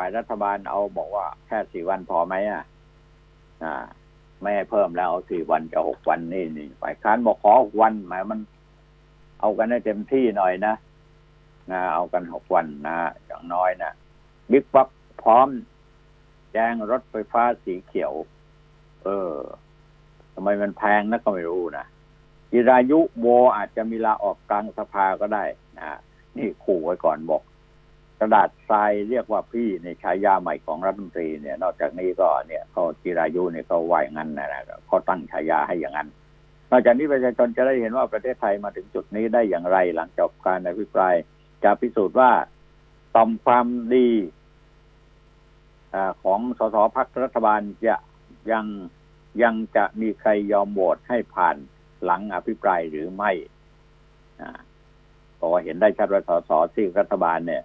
[0.04, 2.64] ่ายรัฐบาลเอาบอกว่าแค่สี่วันพอไหมอะ
[3.64, 3.74] อ่า
[4.40, 8.40] ไม่ให้เพิ่มแล้วเอาสี่วันจะหกวันนี่นี่ฝ่ายค้านบอกขอหกวัน หมายมัน
[9.40, 10.74] เอากันให้เต็มที่หน่อยนะ
[11.70, 13.92] นะเอากันหกวันนะอย่างน้อยนะ
[14.50, 14.88] บิ๊กป๊อก
[15.22, 15.48] พร้อม
[16.52, 18.12] แจ้งรถไฟฟ้าสีเขียว
[19.02, 19.32] เออ
[20.34, 21.84] ทำไมมันแพงนะก็ไม่รู้นะ
[22.50, 25.44] จิรายุโวอาจจะมีลาออกกลางสภาก็ได้
[25.78, 25.98] นะ
[26.36, 27.42] นี่ขู่ไว้ก่อนบอก
[28.20, 36.08] กระดาษทรายเรียกว่าพี่ในฉายาใหม่ของรัฐมนตรีเนี่ย นอกจากนี้ก็เนี่ยเขาจิรายุเนี่ยเขาไหวงั้นนะนะเขาตั้งฉายาให้อย่างนั้น
[36.70, 41.14] นอกจากนี้ประชาชนจะได้เห็นว่าประเทศไทยมาถึงจุดนี้ได้อย่างไรหลังจาการอภิปราย
[41.64, 42.30] จะพิสูจน์ว่า
[43.14, 44.08] ต่อมความดี
[45.94, 47.96] อของสสพักรัฐบาลจะ
[48.52, 48.66] ยัง
[49.42, 51.56] ยังจะมีใครยอมโหวตให้ผ่าน
[52.04, 53.32] หลังอภิปรายหรือไม่
[55.36, 57.62] เพราะว่าเห็นได้ชัดว่าสสที่รัฐบาลเนี่ย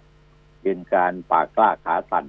[0.64, 2.26] ยืนการปากกล้าขาสั่น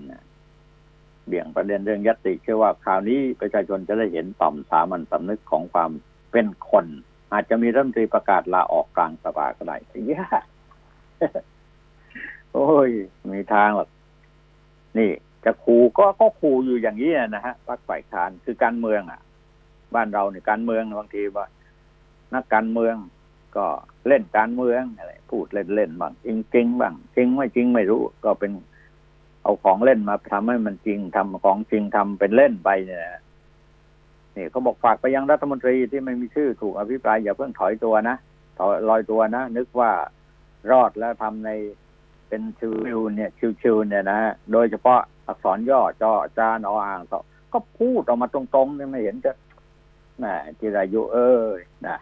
[1.28, 5.92] เบี่ยงประเด็นเรื่องยติเชื่อว่าคราวนี้ประชาชนจะได้เห็นต่อมสามัญสำนึกของความ
[6.32, 6.86] เป็นคน
[7.32, 9.76] อาจจะมีรัฐมนตรีประกาศลาออกกลางสภาก็ได้
[10.12, 10.46] ยาก
[12.54, 12.90] โอ้ย
[13.34, 13.90] มีทางหรอก
[14.98, 15.10] นี่
[15.46, 19.22] จะขู่ก็ก็ขู่อยู่อย่างนี้นะฮะพักฝ่ายค้านคือการเมืองอะ
[19.96, 21.48] บ้านเราเนี่ยการเมืองบางทีว่า
[22.34, 22.96] นักการเมือง
[23.58, 23.66] ก็
[24.08, 28.52] เล่นการเมืองอะไรพูดเล่นเล่นบ้างจริงจริงบ้างจริงไม่จริงไม่รู้ ก็เป็น
[29.44, 33.02] เอาของเล่นมาทำให้มันจริงทำของจริงทำเป็นเล่นไปเนี่ย
[34.36, 38.16] นี่เขาบอกฝากไปยังรัฐมนตรีที่ไม่มีชื่อถูกอภิปรายอย่าเพิ่งถอยตัวนะ
[38.60, 39.92] ถอยลอยตัวนะนึกว่า
[40.72, 41.50] รอดแล้วทำใน
[42.28, 43.30] เป็นชิวเนี่ย
[43.62, 44.20] ชิวๆเนี่ยนะ
[44.52, 47.02] โดยเฉพาะอักษรย่อจอจานออ่าง
[47.54, 49.32] ก็พูดออกมาตรงๆเนี่ยไม่เห็นจะ
[50.24, 51.98] นะจิรายุเอ้ยนะ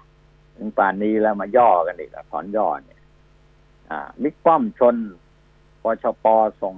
[0.58, 3.02] ถึงป่านนี้แล้วมาย่อกันอีกอักษรย่อเนี่ย
[3.90, 4.96] อ่าบิ๊กป้อมชน
[5.84, 6.26] ปชป
[6.62, 6.76] ส่ง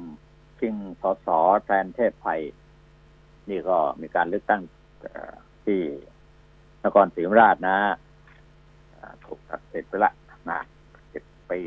[0.59, 1.27] ชิงสส
[1.63, 2.41] แทนเทพไทย
[3.49, 4.61] นี่ก็มีการเลือกตั้ง
[5.65, 5.81] ที่
[6.85, 7.77] นครศรีธรรมราชนะ
[9.25, 10.11] ถูกตัดเสร็จไปละ
[10.49, 10.59] นะ
[11.49, 11.59] ปี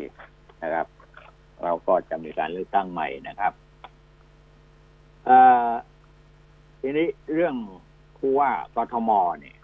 [0.63, 0.87] นะครับ
[1.65, 3.53] เราก็จะมีการเลือกตั้งใหม่นะครับ
[6.81, 7.55] ทีนี้เรื่อง
[8.19, 9.58] ผู้ว่ากทมเนี่ย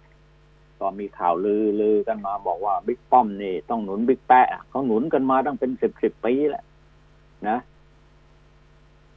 [0.80, 6.64] ก็มีข่าวลือลือกันมาบอกว่าบิ๊กป้อมนี่ต้องหนุนบิ๊กแปะเขาหนุนกันมาตั้งเป็นสิบสิบปีแล้ว
[7.48, 7.58] นะ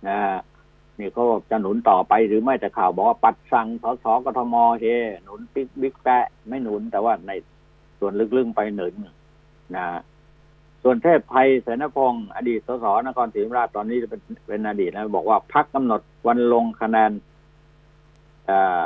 [0.08, 0.20] นะ
[1.00, 4.84] นี่เขาจะหนุนต่อไปหรือไม่แต่ข่าวบอกว่าปัดสั่งสสกทมเฮ
[5.24, 7.32] หนุนบิ๊กบิ๊กแปะไม่หนุนแต่ว่าใน
[8.00, 8.94] ส่วนลึกๆไปหนุน
[9.76, 9.86] นะ
[10.84, 17.12] ส่วนเทพไทยเสนพงศ์อดีตสสนครศรีธรรมราชตอนนี้เป็นเป็นอดีตนะบอกว่าพักกำหนดวันลงคะแนน
[18.50, 18.82] อ่า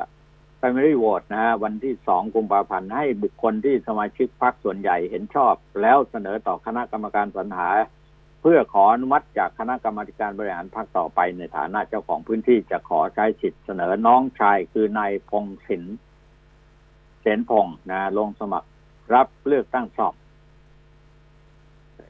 [0.61, 7.69] primary vote นะฮะวันที่สองกุมภาพันธ์ให้บุคคลที่สมาชิกพรรคส่วนใหญ่เห็นชอบ แล้วเสนอต่อคณะกรรมการสรรหา
[8.41, 15.83] เพื่อขออนุมัติจากคณะกรรมการบริหารพรรคต่อไปในฐานะเจ้าของพื้นที่จะขอใช้สิทธิ์เสนอน้องชายคือนายพงศิน
[17.21, 18.69] เสนพงนะลงสมัคร
[19.13, 20.13] รับเลือกตั้งสอบ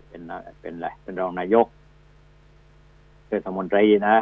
[0.08, 0.22] เป็น
[0.62, 1.68] เป็นอะไรเป็นรองนายก
[3.28, 4.18] เทศมนตรีนะ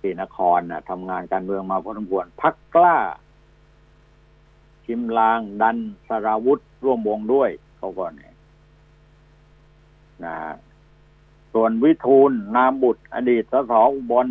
[0.00, 2.96] ที่นครนะทำงานการเมืองมาพอสมควรพักกล้า
[4.86, 5.76] ชิมลาง ดัน
[6.08, 8.34] สราวุธ ร่วมวงด้วย เขาก็เนี่ย
[10.24, 10.36] นะ
[11.52, 14.28] ส่วนวิทูลนามบุตร อดีตสสอุบล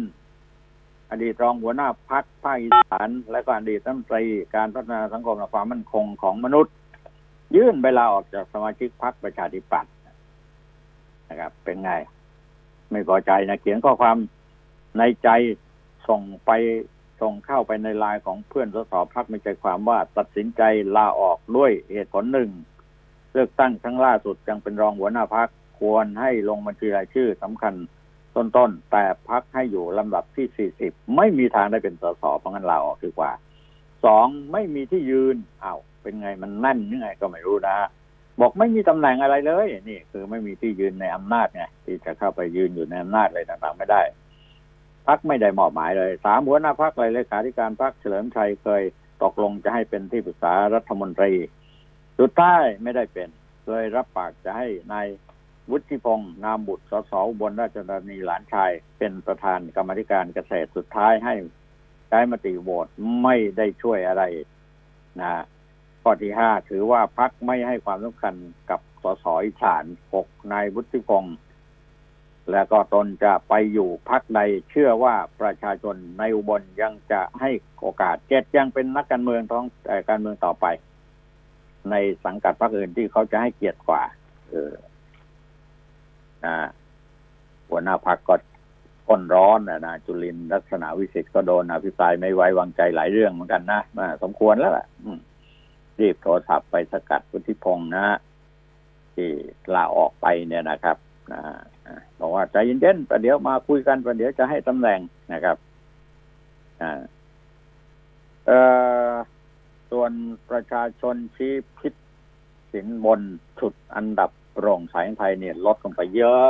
[1.12, 4.24] อดีตรองหัวหน้าพักภาคอีสาน และก็อดีตรัฐมนตรี
[4.56, 6.74] การพัฒนาสังคมและความมั่นคงของมนุษย์
[7.56, 9.94] ยื่นเวลาออกจากสมาชิกพรรคประชาธิปัตย์
[11.30, 11.92] นะครับ เป็นไง
[12.92, 14.18] ไม่พอใจนะเขียนข้อความ
[14.98, 15.30] ในใจ
[16.08, 16.52] ส่งไป
[17.23, 20.62] ส่งเข้าไปในไลน์ของเพื่อนสสพักม่ใจความว่าตัดสินใจ
[20.97, 22.49] ลาออกด้วยเหตุผลหนึ่ง
[23.33, 27.73] เลือกตั้งครั้งล่าสุดยังเป็นรองหัวหน้าพักควรให้ลงบัญชีรายชื่อสำคัญ
[28.36, 33.31] ต้นๆ แต่พักให้อยู่ลำดับที่สี่สิบไม่มีทางได้เป็นสสเพราะงั้นลาออกดีกว่า
[34.05, 37.77] สองไม่มีที่ยืนอ้าวเป็นไงมันแน่นยังไงก็ไม่รู้นะ
[38.39, 44.01] บอกไม่มีตำแหน่งอะไรเลย นี่ คือไม่มีที่ยืนในอำนาจไงที่จะเข้าไปยืนอยู่ในอำนาจอะไรต่างๆไม่ได้
[45.08, 48.84] พักไม่ได้มอบหมายเลยสามหัวหน้าพักเลยเลขาธิการพักเฉลิมชัยเคย
[49.24, 51.34] ตกลงจะให้เป็นที่ปรึกษารัฐมนตรี
[52.20, 53.30] สุดท้ายไม่ได้เป็น
[53.66, 55.08] เคยรับปากจะให้ในาย
[55.72, 61.36] วุฒิพงศ์นามบุตรสสบลราชธานีหลานชาย เป็นประธานกรรมธิการเกษตรสุดท้ายให้
[62.10, 62.88] ใช้มติโหวต
[63.24, 64.24] ไม่ได้ช่วยอะไร
[65.22, 65.44] นะ
[66.02, 68.36] ข้อที่ห้าถือว่าพักไม่ให้ความสำคัญ
[68.70, 71.38] กับสสอีสานหกนายวุฒิพงศ์
[72.54, 74.39] และก็ตนจะไปอยู่พักใด
[74.70, 79.66] เชื่อว่าประชาชนในอุบลยังจะให้โอกาสเจ็ดยังเป็นนักการเมืองท้อง
[80.10, 80.66] การเมืองต่อไป
[81.92, 84.04] ในสังกัดพรรคอื่นที่เขาจะให้เกียรติกว่า
[84.50, 84.74] เออ
[86.46, 86.56] นะ
[87.70, 88.36] หัวหน้าพักก็
[89.08, 94.86] ก้นร้อนนะนะจุลินลักษณะวิสิทธ์ก็โดนอภิปรายไม่ไว้วางใจหลายเรื่องเหมือนกันนะมาสมควรแล้วล่ะ
[96.00, 98.18] รีบโทรศัพท์ไปสกัดวุฒิพงศ์นะ
[99.16, 99.30] ที่
[99.74, 100.98] ลาออกไปเนี่ยนะครับ
[101.34, 101.42] นะ
[102.19, 105.00] บอกว่าใจเย็นๆประเดี๋ยวมาคุยกันประเดี๋ยวจะให้ตำแหน่ง
[105.34, 105.58] นะครับ
[109.91, 110.12] ส่วน
[110.50, 111.93] ประชาชนชี้พิษ
[112.72, 113.22] สินบน
[113.60, 116.50] ฉุดอันดับโปร่งใสไทยเนี่ยลดลงไปเยอะ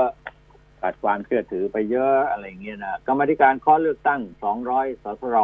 [0.82, 4.22] ขาดความเชื่อถือไปเยอะอะไรเงี้ยนะกรรมธิการข้อเลือกตั้ง
[4.63, 5.38] 200สสร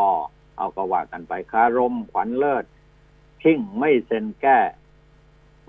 [0.58, 2.66] เอากระว่ากันไปคารมขวัญเลิศ
[3.42, 4.60] ชิ่งไม่เซ็นแก้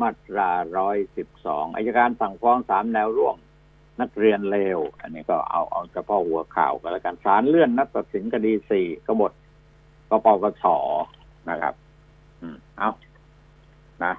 [0.00, 3.37] มาตราร้อยสิบสองอายการสั่งฟ้องสามแนวร่วม
[4.00, 9.32] นักเรียนเลว อันนี้ก็เอาเอาเฉพาะหัวข่าวกันแล้วกันศาลเลื่อนนัดตัดสินคดีสี่กบฏ
[10.10, 10.64] กปกช
[11.50, 11.74] นะครับ
[12.40, 12.90] อืมเอา
[14.04, 14.14] นะ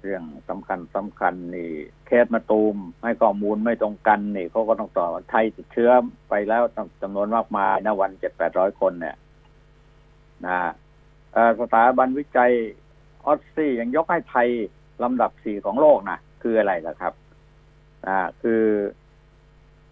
[0.00, 1.70] เรื่องสำคัญสำคัญนี่
[2.06, 5.90] เคสมาตูมให้ข้อมูลไม่ตรงกันนี่เขาก็ต้องต่อไทยติดเชื้อ
[6.28, 6.62] ไปแล้ว
[7.02, 9.16] จำนวนมากมายนะวันเจ็ดแปดร้อยคนเนี่ย
[10.46, 10.56] นะ
[11.60, 12.52] สถาบันวิจัย
[13.26, 14.48] ออสซี่ยังยกให้ไทย
[15.02, 17.12] ลำดับสี่ของโลกนะคืออะไรล่ะครับ
[18.06, 18.64] อ่าคือ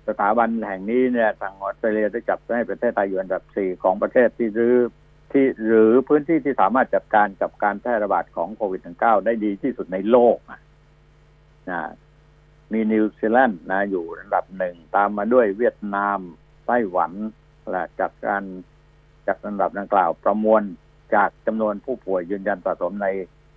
[0.08, 4.76] สถาบันแห่งนี้เนี่ยทางออสเตรเลียได้จับให้ประเทศไทยอยู่อันดับสี่ของประเทศที่รื้อ
[5.32, 10.36] ที่หรือพื้นที่ที่สามารถจัดการกับการแพร่ระบาดของโควิด -19 ได้ดีที่สุดในโลก
[11.70, 11.80] นะ
[12.72, 16.18] มีนิวซีแลนด์นะอยู่อันดับหนึ่งตามมาด้วยเวียดนาม
[16.66, 17.12] ไต้หวัน
[17.70, 18.44] และจากการ
[19.26, 20.62] จากอันดับดังกล่าวประมวล
[21.14, 23.08] จากจำนวนผู้ป่วยยืนยันสะสมใน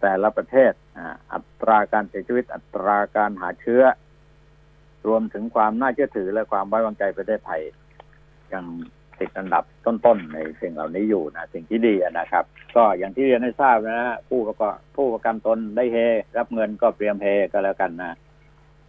[0.02, 0.72] แต่ละประเทศ
[1.34, 3.84] อัตราการเสียชีวิตอัตราการหาเชื้อ
[5.08, 7.62] รวมถึงความน่าเชื่อถือและความไว้วางใจประเทศไทย
[8.54, 8.66] ยัง
[9.20, 15.98] ติดอันดับต้นๆในสิ่งเหล่านี้อยู่นะสิ่งที่ดีนะครับ ก็อย่างที่เรียนให้ทราบนะผู้ประกอบผู้ประกันตนได้เฮ
[16.38, 18.14] รับเงินก็เตรียมเฮก็แล้วกันนะ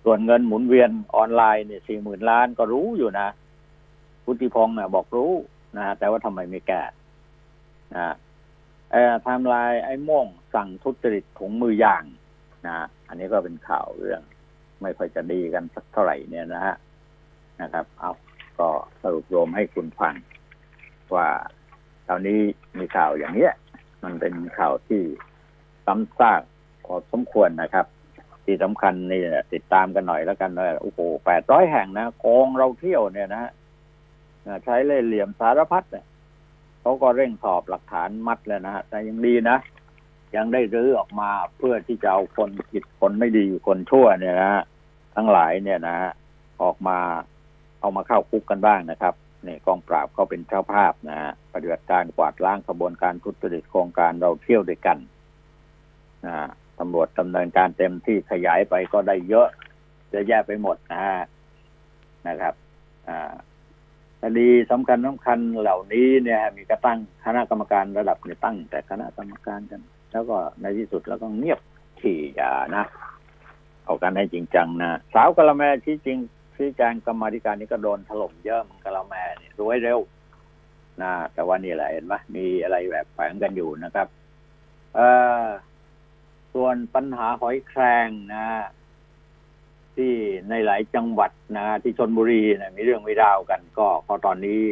[0.05, 3.29] ส่วนเงินหมุนเวียนออนไลน์เนี่ยสี่หมื่นล้านก็รู้อยู่นะ
[4.25, 5.33] พุทธิพงศ์เนี่ยบอกรู้
[5.77, 6.83] นะแต่ว่าทำไมไม่แก้
[7.95, 8.15] นะ
[8.91, 12.05] ไทม์ไลน์ไอ้ม่วงสั่งทุจริตถุงมือยาง
[12.67, 12.77] นะ
[13.09, 14.23] อันนี้ก็เป็นข่าวเรื่อง
[14.85, 16.77] ไม่ค่อยจะดีกันสักเท่าไหร่เนี่ยนะฮะ
[17.63, 18.13] นะครับ เอา
[18.59, 18.69] ก็
[19.03, 20.15] สรุปรวมให้คุณฟัง
[21.15, 21.29] ว่า
[22.09, 22.41] ตอนนี้
[22.79, 23.53] มีข่าวอย่างเนี้ย
[24.05, 25.03] มันเป็นข่าวที่
[25.87, 26.43] ซ้ำซาก
[26.85, 27.87] พอสมควรนะครับ
[28.45, 33.51] ที่สำคัญนี่ติดตามกันหน่อยแล้วกันว่าโอ้โหแปดร้อยแห่งนะโกงเราเที่ยวเนี่ยนะ
[34.65, 36.07] ใช้เล่เหลี่ยมสารพัดเนี่ย
[36.81, 39.59] เขาก็เร่งสอบหลักฐานมัดแล้วนะฮะแต่ยังดีนะ
[40.37, 44.65] ยังได้รื้อออกมาเพื่อที่จะเอาคนผิดคนไม่ดีคนชั่วเนี่ยนะ
[45.17, 45.97] ทั้งหลายเนี่ยนะ
[46.63, 46.99] ออกมา
[47.81, 49.15] เอามาเข้าคุกกันบ้างนะครับ
[49.47, 54.99] นี่กองปราบเขาเป็นเจ้าภาพนะฮะปฏิบัติการกวาดล้างขบวนการทุจริตโครงการเราเที่ยวด้วยกัน
[56.27, 56.35] นะ
[56.79, 59.49] ตำรวจดำเนินการเต็มที่ขยายไปก็ได้เยอะ
[60.11, 61.19] เยอะแยะไปหมดนะฮะ
[62.29, 62.55] นะครับ
[63.09, 63.35] อ่า
[64.23, 69.81] คดีสำคัญสำคัญเหล่านี้เนี่ย มีกระตั้งคณะกรรมการระดับเนี่ยตั้ง แต่คณะกรรมการกัน
[70.13, 71.61] แล้วก็ในที่สุดแล้วก็เงียบ
[72.01, 72.85] ขี่ยานะ
[73.85, 76.19] เอากันให้จริงจังนะสาวกะละแมที่จริง
[76.57, 80.01] ที่แจงกรรมธิการนี้ก็โดนถล่มเยอะมันกะละแมเนี่ยรวยเร็ว
[81.03, 84.07] นะแต่ว่านี่แหละเห็นไหมมีอะไรแบบแฝงกันอยู่นะครับ
[84.95, 85.09] เอ่
[85.43, 85.45] อ
[86.55, 88.47] ส่วนปัญหาหอยแครงนะ
[89.97, 90.15] ที่
[90.49, 94.63] ในหลายจังหวัดนะ ที่ชนบุรีนะมีเรื่องไม่ราวกัน ก็พอตอนนี้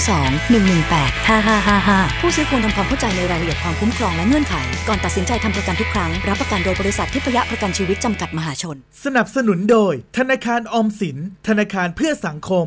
[0.04, 4.54] 02 118 5555 ผู้ซื้อควรทำความเข้าใจในรายละเอียดความคุ้มครองและเงื่อนไข
[4.88, 11.16] ก่อนตัดสินใจทำประกันทุกครั้ง รับประกันโดยบริษัททิพยประกันชีวิตจำกัดมหาชน สนับสนุนโดย ธนาคารออมสิน
[11.48, 12.66] ธนาคารเพื่อสังคม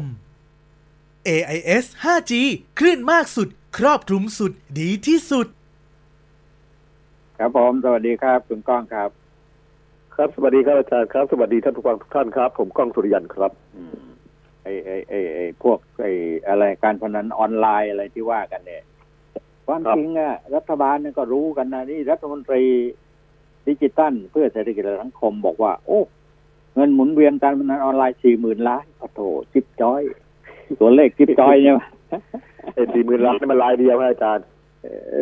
[1.28, 2.32] AIS 5G
[2.80, 3.48] คลื่นมากสุด
[3.78, 5.48] ครอบคลุมสุดดีที่สุด
[7.38, 9.10] ครับผมสวัสดีครับคุณก้องครับ
[10.16, 14.11] ครับสวัสดีครับอาจารย์ครับ สวัสดีท่านผู้ฟังทุกท่านครับ ผมก้องสุริยันครับอืม
[14.64, 16.08] ไอไอไอไอพวกไอ
[16.48, 18.84] อะไรการพนันออนไลน์อะไรที่ว่ากันเนี่ย
[19.68, 22.64] ความครับจริงอะรัฐบาลเนี่ยก็รู้กันนะนี่รัฐมนตรี
[23.68, 26.02] ดิจิตัลเพื่อเศรษฐกิจและสังคมบอกว่า โอ้
[26.76, 29.20] เงินหมุนเวียนการพนันออนไลน์สี่หมื่นล้านโอ้โถ
[29.54, 30.02] จิ๊บจอย
[30.80, 31.76] ตัวเลขจิ๊บจอยเนี่ย
[32.74, 34.46] ไอ้สี่หมื่นล้านนี่มันรายเดียวครับอาจารย์
[35.14, 35.18] เอ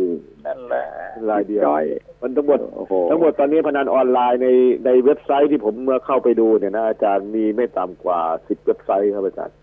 [0.00, 0.04] อ
[0.46, 0.84] นั่นแหละ
[1.30, 1.84] รายเดียวจอย
[2.20, 4.48] มันทั้งหมดโอ้โหทั้งหมดตอนนี้พนันออนไลน์ใน
[4.86, 9.56] ในเว็บไซต์ที่ผมเมื่อเข้าไปดูเนี่ยนะอาจารย์มีไม่ต่ำกว่าสิบเว็บไซต์ครับอาจารย์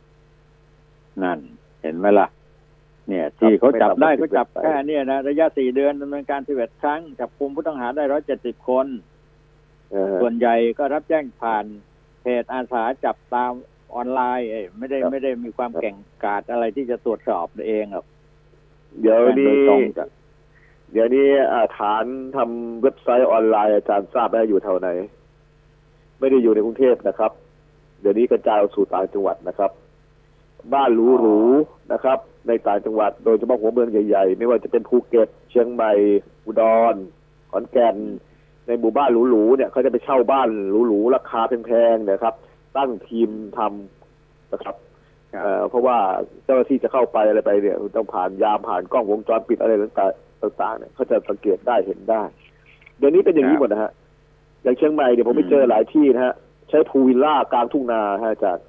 [1.24, 1.40] นั่น
[1.84, 2.28] เห็นไหมล่ะ
[3.08, 8.88] เนี่ย ที่เขาจับได้ไม่ก็ต่ำกว่าจับ10แค่เนี่ยนะระยะสี่เดือนดำเนินการสิบเอ็ดครั้ง จับกลุ่มผู้ต้องหาได้ร้อยเจ็ดสิบคน
[9.92, 11.66] เออส่วนใหญ่ก็รับแจ้งผ่าน
[12.22, 13.52] เพจอาสาจับตาม
[13.96, 18.06] ออนไลน์เอ้ยไม่ได้ครับไม่ได้มีความเก่งกาจอะไรที่จะตรวจสอบเองหรอก
[19.02, 20.10] เดี๋ยวโดนี้ยตรงจาก
[20.92, 24.90] เดี๋ยวนี้อ่าฐานทำเว็บไซต์ออนไลน์อาจารย์ทราบไหมอยู่แถวไหน
[26.20, 27.32] ไม่ได้อยู่ในกรุงเทพนะครับ
[28.02, 29.72] เดี๋ยวนี้กระจายสู่ต่างจังหวัดนะครับ
[30.74, 30.90] บ้าน
[31.22, 35.92] หรูๆนะครับ ในต่างจังหวัด โดยเฉพาะหัวเมืองใหญ่ๆ ไม่ว่าจะเป็นภูเก็ต เชียงใหม่
[36.46, 36.96] อุดร
[37.52, 37.96] ขอนแก่น
[38.68, 40.50] ในหมู่บ้านหรูๆเนี่ยเขาจะไปเช่าบ้าน
[40.88, 42.34] หรูๆราคาแพงๆนะครับ
[42.78, 44.76] ตั้งทีมทำนะครับ
[45.34, 45.98] ครับเอ่อเพราะว่า
[46.46, 52.24] เจ้าหน้าที่จะเข้าไปอะไรไปเนี่ยต้องผ่านยามผ่านกล้องวงจรปิดอะไรต่างๆ ต่างๆเนี่ยเขาจะสังเกตได้เห็นได้
[52.98, 53.92] เดี๋ยวนี้เป็นอย่างนี้หมดนะฮะ
[54.64, 56.34] อย่างเชียงใหม่เนี่ยผมไปเจอหลายที่นะฮะ
[56.70, 58.66] ใช้พูลวิลล่ากลางทุ่งนาฮะอาจารย์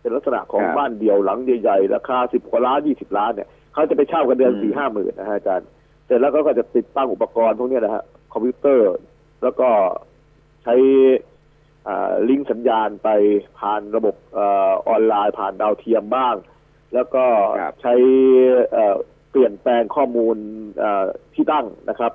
[0.00, 5.66] เป็นลักษณะของครับบ้านเดี่ยวหลังใหญ่ๆราคาสิบกว่าล้านยี่สิบล้านเนี่ยเขาจะไปเช่ากันเดือนอืมสี่ห้าหมื่นนะฮะอาจารย์
[6.06, 8.92] เสร็จแล้วก็จะติดตั้งอุปกรณ์พวกเนี้ยนะฮะคอมพิวเตอร์
[9.42, 9.68] แล้วก็
[10.62, 10.74] ใช้
[11.86, 13.08] อ่าลิงก์สัญญาณไป
[13.58, 14.38] ผ่านระบบเอ
[14.70, 16.34] อออนไลน์ผ่านดาวเทียมบ้าง
[16.94, 17.24] แล้วก็
[17.60, 17.94] ครับใช้
[18.72, 20.36] เอ่อเปลี่ยนแปลงข้อมูล
[20.78, 22.12] เอ่อที่ตั้งนะครับ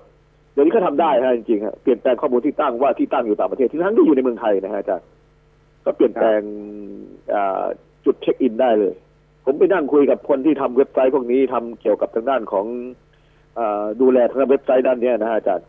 [0.53, 5.07] เดี๋ยวนี้ก็ทำได้ฮะจริงๆฮะเปลี่ยนแปลงข้อมูลที่ตั้งว่าที่ตั้งอยู่ต่างประเทศที่ทั้งที่อยู่ในเมืองไทยนะฮะอาจารย์
[5.85, 6.41] ก็เปลี่ยนแปลง
[7.33, 7.63] อ่า
[8.05, 8.93] จุดเช็คอินได้เลย
[9.45, 12.65] ผมไปนั่งคุยกับคนที่ทำเว็บไซต์พวกนี้ทำเกี่ยวกับทางด้านของ
[13.59, 15.67] อาดูแลทางเว็บไซต์ด้านเนี้ยนะฮะอาจารย์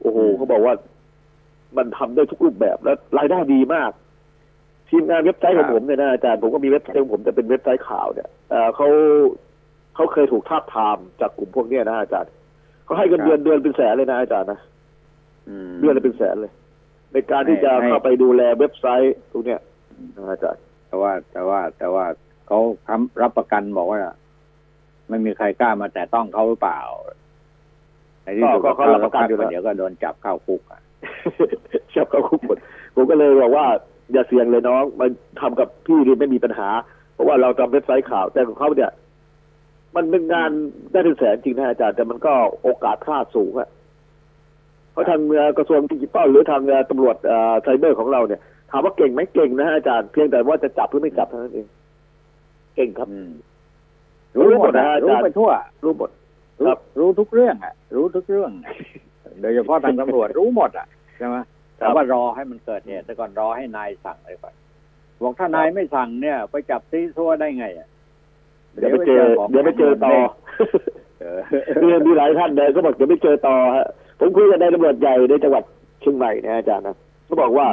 [0.00, 0.74] โอ้โหอืมเขาบอกว่า
[1.76, 3.90] มันทำได้ทุกรูปแบบและรายได้ดีมาก
[4.88, 8.88] ทีมงานเว็บไซต์ของผมเนี่ยนะอาจารย์ผมก็มีเว็บไซต์ของผมแต่เป็นเว็บไซต์ข่าวเนี่ยเอ่อเขา
[10.00, 12.30] เขาเคยถูกทาบทามจากกลุ่มพวกเนี้ยนะอาจารย์
[12.84, 14.60] เขาให้กันเดือนเดือนเป็นแสนเลยนะอาจารย์นะ
[15.48, 16.52] อืมเดือนละเป็นแสนเลย
[17.12, 19.60] ในการที่จะให้เข้าไปดูแลเว็บไซต์ตรงเนี้ย
[20.16, 22.04] นะอาจารย์แต่ว่าแต่ว่าแต่ว่า
[22.46, 23.98] เขาค้ำรับประกันบอกว่า
[25.08, 26.80] ไม่มีใครกล้ามาแต่ต้องเขาหรือเปล่า
[28.22, 30.80] ในที่สุดก็ก็รับประกันอยู่แล้วเดี๋ยวก็โดนจับเข้าคุกอะ
[31.94, 32.58] ชอบเขาคุกหมด
[32.94, 33.66] ผมก็เลยบอกว่า
[34.12, 35.08] อย่าเสี่ยงเลยน้องมัน
[35.40, 36.68] ทำกับพี่นี่ไม่มีปัญหา
[37.14, 38.90] เพราะว่าเราทำเว็บไซต์ข่าว แต่ของเขาเนี่ย
[39.96, 40.50] มันเป็นงาน
[40.92, 43.68] ได้เป็นแสนจริงนะอาจารย์แต่มันก็โอกาสพลาดสูงอะ
[44.92, 51.66] เพราะทางเอ่อกระทรวงดิจิทัลหรือทางเอ่อตำรวจเอ่อไซเบอร์ของเราเนี่ยถามว่าเก่งไหมเก่งนะฮะอาจารย์เพียงแต่ว่าจะจับหรือไม่จับเท่านั้นเอง
[52.76, 53.30] เก่งครับอืม
[54.36, 55.50] รู้รู้หหมมดดนะนะอารู้จารย์ไปทั่ว
[55.84, 56.10] รู้หมด
[56.60, 58.50] รู้ครับ รู้ทุกเรื่องอะ รู้ทุกเรื่อง
[59.40, 60.86] โดยเฉพาะทางตำรวจรู้หมดอะ
[61.18, 61.36] ใช่ไหม
[61.78, 64.54] แต่ว่ารอให้มันเกิดเหตุแต่ก่อนรอให้นายสั่งเลยก่อน
[65.22, 67.88] บอกถ้านายไม่สั่งเนี่ย ไปจับซีซัวได้ไงอะ
[68.78, 70.14] เดี๋ยวไปเจอของเดี๋ยวไปเจอต่อ
[71.20, 71.40] เออ
[71.80, 73.86] คือมีหลายท่านเลยก็บอกเดี๋ยวไม่เจอต่อฮะ
[74.18, 75.64] ผมคุยกับนายตำรวจใหญ่ในจังหวัด
[76.00, 76.96] เชียงใหม่นะอาจารย์นะ
[77.26, 77.66] เขาบอกว่า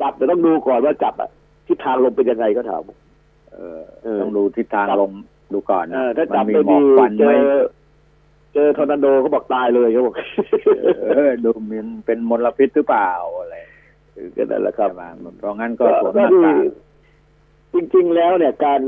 [0.00, 1.30] จับแต่ต้องดูก่อนว่าจับอะ
[1.66, 2.82] ทิศทางลมเป็นยังไงก็ถาม
[3.54, 5.12] เออเออต้องดูทิศทางจับลม
[5.52, 7.60] ดูก่อนเอนะอถ้าจับมันมีไม่หมอดีกควันเจไหมอ
[8.54, 10.14] เจอทอร์นาโดเขาบอกตายเลยเขาบอก
[11.12, 13.56] เออดูมันเป็นมลพิษหรือเปล่าอะไร
[14.36, 16.87] ก็นั่นแหละครับใช่ไหมเพราะงั้นก็ก็สวมหก็น้าดีกาก
[17.74, 18.82] จริงๆแล้วเนี่ยการ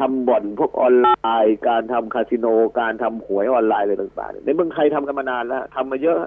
[0.00, 1.08] ทำบ่อนพวกออนไล
[1.44, 2.46] น์ การทำคาสิโน
[2.80, 6.18] การทำหวยออนไลน์อะไรต่างๆเนี่ยในเมืองไทยทำกันมานานแล้วทำมาเยอะ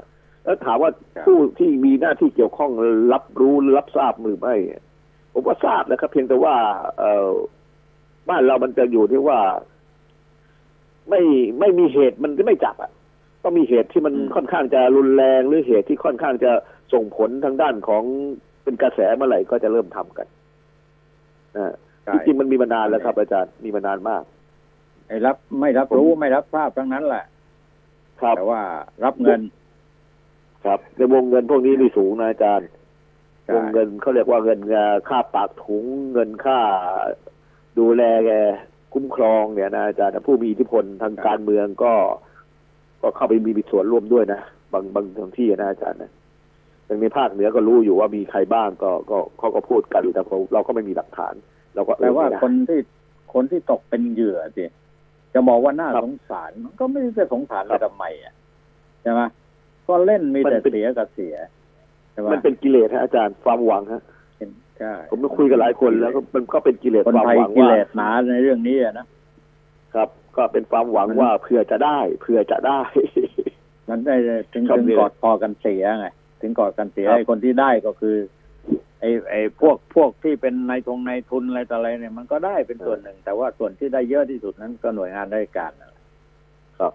[0.44, 0.92] แล้วถามว่า
[1.26, 2.72] ผู้ที่มีหน้าที่เกี่ยวข้อง
[3.14, 4.56] รับรู้หรือรับทราบหรือไม่
[5.34, 6.56] ผมว่าทราบนะครับ เพียงแต่ว่า
[7.00, 7.32] เออ
[8.30, 9.40] บ้านเรามันจะอยู่ที่ว่า
[11.10, 11.22] ไม่
[11.60, 12.92] ไม่มีเหตุมันจะไม่จับอะ
[13.44, 16.52] ต้องมีเหตุที่มันอืมค่อนข้างจะรุนแรงหรือเหตุที่ค่อนข้างจะ
[16.94, 18.04] ส่งผลทางด้านของ
[18.64, 20.37] เป็นกระแสเมื่อไหร่ก็จะเริ่มทำกันนะใช่
[22.14, 24.24] จริงๆมันมีมานานแล้วครับ อาจารย์มีมานานมาก
[25.08, 27.26] ไอ้รับ ไม่รับรู้ไม่รับทราบทั้งนั้นแหละ
[28.22, 28.62] ครับแต่ว่า
[29.04, 29.42] รับเงิน
[30.66, 32.68] ครับในวงเงินพวกนี้มีสูงนะอาจารย์
[33.46, 34.60] ใช่วงเงินเขาเรียกว่าเงิน
[35.10, 35.84] ค่าปากถุง
[36.14, 36.60] เงินค่า
[37.80, 38.32] ดูแลแก
[38.94, 41.94] คุ้มครองเนี่ยนะอาจารย์ผู้มีอิทธิพลทางการเมืองก็
[43.02, 44.42] ก็เข้าไปมีส่วนร่วมด้วยนะ
[44.74, 46.17] บางบางท้องที่นะอาจารย์นะอย่าง
[47.02, 51.34] ในภาคเหนือก็รู้อยู่ว่ามีใครบ้างก็ก็เขาก็พูดกันแต่เราเราก็ไม่มีหลักฐาน
[51.76, 52.80] เราก็เอแต่อว่าไม่ได้คนที่
[53.34, 54.66] คนที่ตกเป็นเหยื่อสิ
[55.34, 58.34] จะบอกว่าน่าครับสงสารมันก็ไม่รู้จะสงสารครัไปบทำไมอะ
[59.02, 59.22] ใช่ไหม
[59.88, 61.36] ก็เล่นมีมันแต่เป็นเสียกับเสีย
[62.12, 64.02] ใช่ไหมมันเป็นกิเลสฮะอาจารย์ความหวังฮะ
[64.80, 69.06] ใช่ผมไปคุยกับหลายคนแล้วก็มันก็เป็นกิเลสคนความไทยหวังกิว่าเลสหนาในเรื่องนี้อะนะ
[69.94, 72.82] ครับ ก็เป็นความหวังมันว่าเผื่อจะได้เผื่อจะได้
[73.90, 74.16] มันได้
[74.54, 76.08] ถึงครับถึงเนี่ยกอดคอกันเสียไง
[76.42, 78.16] ถึงกอดกันเสียครับไอ้คนที่ได้ก็คือ
[79.00, 86.04] ไอ้ไอ้พวกพวกที่เป็นนายทงนายทุนอะไรต่ออะไรเนี่ยมันก็ได้เป็นส่วนหนึ่ง แต่ว่าส่วนที่ได้เยอะที่สุดนั้นก็หน่วยงานราชการนั่นแหละ
[86.80, 86.94] ครับ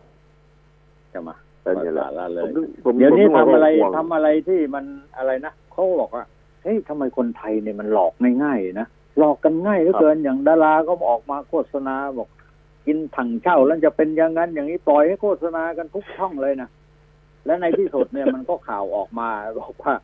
[1.11, 1.30] ใช่ไหม
[1.62, 4.84] แต่เนี่ยแหละละผเลมยนึกผมเดี๋ยวนี้ผมทำนึกว่าอะไรห่วงทำอะไรที่มัน
[5.16, 6.24] อะไรนะเขาบอกว่า
[6.62, 8.12] เฮ้ยทำไมคนไทยเนี่ยมันหลอก
[8.45, 8.86] ง่ายๆนะ
[9.18, 12.28] หลอกกันง่ายเหลือเกินอย่างดาราก็ออกมาโฆษณาบอก
[12.86, 16.68] กินถังเช่าแล้วจะเป็นอย่างนั้นอย่างนี้ปล่อยให้โฆษณากันทุกช่องเลยนะ
[17.47, 19.28] และในที่สุดเนี่ยมันก็ข่าวออกมา
[19.61, 19.95] บอกว่า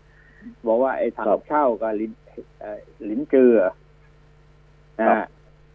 [0.67, 2.13] บอกว่าไอ้ถังครับเช่ากับลิ้น
[2.61, 3.57] เอ่อลิ้นเจือ
[4.99, 5.27] นะครัฮะบ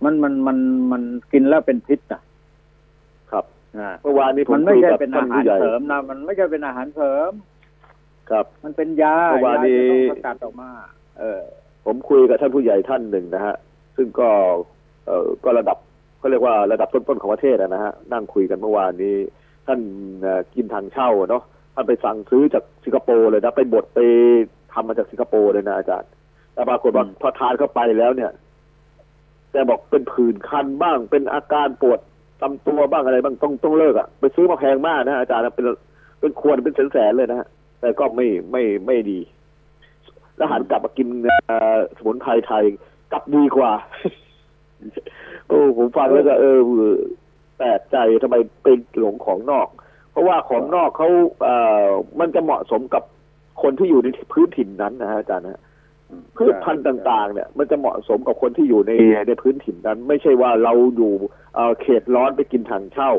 [0.03, 0.57] มันมันมัน
[0.91, 2.21] มันกินแล้วเป็นพิษนะ
[3.31, 3.45] ครับ
[3.79, 7.31] นะเมื่อวานนี้ผมมันไม่คุยใช่กับเป็นท่าอานหารผู้ใหญ่เสริมนะมันไม่ใช่เป็นอาหารเสริม
[8.29, 10.69] ครับ มันเป็นยาเมื่อวานยานี้จะต้องสกัดออกมา
[11.19, 11.41] เออ
[11.85, 13.55] ผมคุยกับท่านผู้ใหญ่ท่านหนึ่งนะฮะ
[13.95, 14.29] ซึ่งก็
[15.05, 15.77] เอ่อก็ระดับ
[16.21, 19.15] ก็เรียกว่าระดับต้นๆของประเทศอะนะฮะนั่งคุยกันเมื่อวานนี้
[19.67, 19.79] ท่าน
[20.21, 21.43] เอ่อกินทางเช่าอะเนาะ
[21.73, 23.99] ท่านไปสั่งซื้อจากสิงคโปร์เลยนะไปบดไป
[24.73, 26.09] ทำมาจากสิงคโปร์เลยนะอาจารย์
[26.53, 28.31] แต่ปรากฏว่าอืมพอทานเข้าไปแล้วเนี่ย
[29.51, 31.99] แกบอกเป็นผื่นคันบ้าง เป็นอาการปวด
[32.41, 35.65] ตำตัวบ้างอะไรบ้างต้องต้องเลิกอะไปซื้อมาแพงมากนะอาจารย์นะเป็น
[36.19, 37.47] เป็นควรเป็นแสนๆเลยนะฮะ
[37.79, 39.19] แต่ก็ไม่ไม่ไม่ดี
[40.37, 41.07] แล้วหันกลับมากิน
[41.47, 42.63] เอ่อสมุนไพรไทย
[43.11, 43.71] กลับดีกว่า
[45.47, 46.59] โอ้ผมฟังแล้วก็เออ
[47.57, 49.67] แปลกใจทำไมเป็นหลงของนอก
[50.13, 51.09] เพราะว่าของนอกเขา
[51.43, 51.55] เอ่
[51.85, 51.87] อ
[52.19, 53.03] มันจะเหมาะสมกับ
[53.61, 55.61] คนที่อยู่ในพื้นถิ่นนั้นนะฮะอาจารย์นะ
[56.37, 58.91] พืชพันธุ์ต่างๆ เนี่ย มันจะเหมาะสมกับคนที่อยู่ใน
[59.27, 61.13] ในพื้นถิ่นนั้น ไม่ใช่ว่าเราอยู่
[61.55, 63.11] เอ่อเขตร้อนไปกินถังเช่า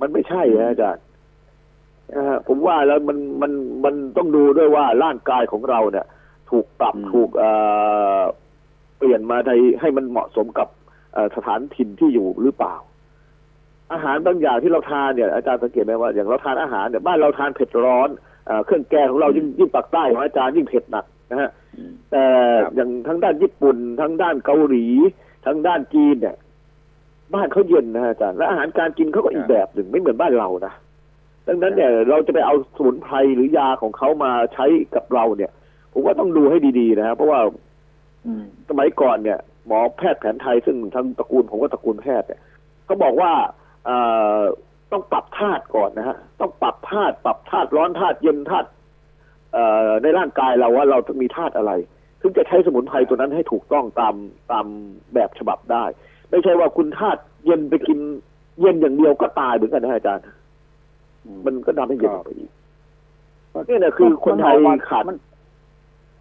[0.00, 1.02] มันไม่ใช่นะอาจารย์
[2.14, 3.52] นะฮะผมว่าแล้วมันมัน
[3.84, 6.06] มันต้องดูด้วยว่าร่างกายของเราเนี่ย
[6.50, 7.50] ถูกปรับอืมถูกเอ่
[8.18, 8.20] อ
[8.98, 10.68] เปลี่ยนมาในให้มันเหมาะสมกับ
[11.14, 12.74] เอ่อสถานถิ่นที่อยู่หรือเปล่า
[13.92, 18.08] อาหารบางอย่างที่เราทานเนี่ยอาจารย์สังเกตไหมว่าอย่างเราทานอาหารเนี่ยบ้านเราทานเผ็ดร้อน
[18.46, 22.24] เอ่อเครื่องแกงของเรายิ่งยิ่งปากใต้ของอาจารย์ยิ่งเผ็ดหนักนะฮะอืมแต่
[22.62, 24.86] ครับอย่างทั้งด้านญี่ปุ่นทั้งด้านเกาหลี
[25.46, 26.36] ทั้งด้านจีนเนี่ย
[27.34, 30.72] บ้านเขาเย็นนะฮะอาจารย์และอาหารการกินเขาก็อีกแบบหนึ่งไม่เหมือนบ้านเรานะ
[31.48, 35.50] ดังนั้นเนี่ยเราจะไปเอาสมุนไพรหรือยาของเขามาใช้กับเราเนี่ย
[35.92, 37.40] ผมว่าต้องดูให้ดีๆนะฮะเพราะว่า
[38.26, 42.40] อืมสมัยก่อนเนี่ย หมอแพทย์แผนไทยซึ่งทั้งตระกูลผมก็ตระกูลแพทย์เนี่ย
[42.86, 43.65] เขาบอกว่าเอ่อ
[44.92, 48.68] ต้องปรับธาตุก่อนนะฮะต้องปรับธาตุปรับธาตุร้อนธาตุเย็นธาตุ
[49.52, 51.72] เอ่อในร่างกายเราว่าเรามีธาตุอะไร
[52.20, 54.14] ถึงจะใช้สมุนไพรตัวนั้นให้ถูกต้องตาม
[54.50, 54.66] ตาม
[55.14, 55.84] แบบฉบับได้
[56.30, 57.98] ไม่ใช่ว่าคุณธาตุเย็นไปกิน
[58.60, 60.24] เย็นอย่างเดียวก็ตายเหมือนกันนะอาจารย์
[61.44, 62.50] มันก็ทำให้เย็นออกไปอีก
[63.68, 65.18] นี่นะคือคนไทยมัออกมาขาดมัน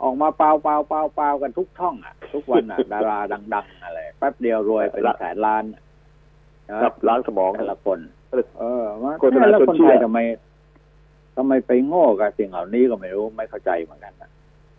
[0.04, 3.20] ออกมาเปล่าเปล่าเปล่าเปล่ากันทุกช่องอะ ทุกวันอะ ดารา
[3.54, 5.82] ดัง ๆ อะไรแป๊บเดียวรวยเป็นละแสนล้านนะ
[6.84, 8.00] ครับล้างสมองแต่ละคน
[8.60, 10.20] เออมาโฆษณาแล้วจนคนเชื่ไทอยทำไม
[11.38, 14.30] ทำไมไปโง่กับสิ่งเหล่านี้ก็ไม่รู้ไม่เข้าใจเหมือนกันนะ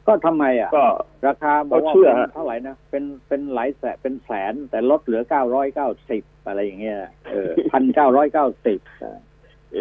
[0.07, 0.85] ก็ทำไมอะ ก็
[1.27, 6.97] ราคาบอกว่าเขาเชื่อเป็นฮะเท่าไหร่นะเป็นเป็นหลายแสนเป็นแสนแต่ลดเหลือเก้าร้อยเก้าสิบอะไรอย่างเงี้ย
[7.33, 8.79] เออพันเก้าร้อยเก้าสิบ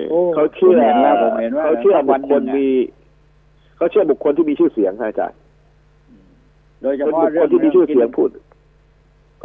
[0.09, 2.69] โอ้เขาเชื่อผมเห็นแล้วผมเห็นว่าเขาเชื่อวับุนคหนึ่คลงอะมี
[3.77, 5.39] เขาเชื่อบุคคลที่มีชื่อเสียงฮะอาจารย์
[6.81, 8.29] โดยเฉเป็นพาะบุคเรื่คอนงที่มีชื่อเสียงพูด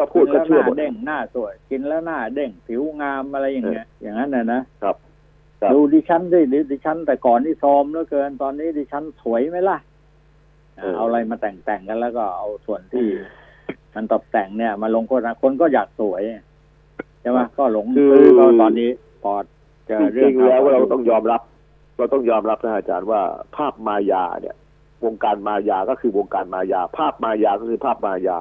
[0.00, 4.96] ก็พูดก็กินเชื่อแล้วหหมดน้าเด้งหน้าสวย กินแล้วหน้าเด้งผิวงามอะไรอย่างเงี้ย อย่างนั้นน่ะนะครับ
[5.60, 9.78] ครับดูดิฉันดิดิดิฉัน แต่ก่อนนี่ซอมเหลือเกินตอนนี้ดิฉันสวยไหมล่ะ
[10.78, 13.06] เออเอาอะไรมาแต่งแต่งกันแล้วก็เอาส่วนที่
[13.94, 16.22] มันตกแต่งเนี่ย มาลงโฆษณาคนก็อยากสวย
[17.20, 18.90] ใช่ไหมก็หลงคือซื้อก็ตอนนี้
[19.22, 19.32] พอ
[19.86, 21.40] เจอจเรื่อริงงๆแล้วข่เราต้องยอมรับ
[21.98, 23.20] เราต้องยอมรับนะอาจารย์ว่า
[23.56, 24.56] ภาพมายาเนี่ย
[25.04, 28.38] วงการมายาก็คือวงการมายา ภาพมายาก็คือภาพมายา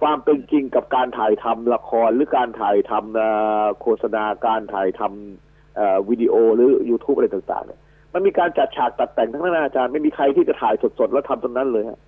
[0.00, 7.80] ความเป็นจริงกับการถ่ายทำละครหรือการถ่ายทำโฆษณาการถ่ายทำวิดีโอหรือ YouTube อะไรต่างๆเนี่ย
[8.12, 11.98] มันมีการจัดฉากตัดแต่งทั้งนั้นอาจารย์ไม่มีใครที่จะถ่ายสดๆ แล้วทำตรงนั้นเลยฮะ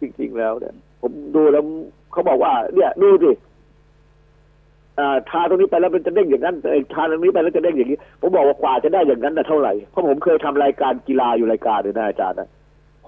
[0.00, 1.64] จริงๆแล้วเนี่ย ผมดูแล้ว
[2.12, 3.30] เขาบอกว่า เนี่ยดูสิ
[4.98, 6.56] อ่าทาตรงนี้ไปแล้วมันจะเด้งอย่างนั้น
[6.94, 12.48] ทาตรงนี้ไปแล้วจะเด้งอย่างนี้ ผมบอกว่ากว่าจะได้อย่างนั้นนะเท่าไหร่เพราะผมเคยทำรายการกีฬาอยู่รายการหนึ่งนะอาจารย์นะ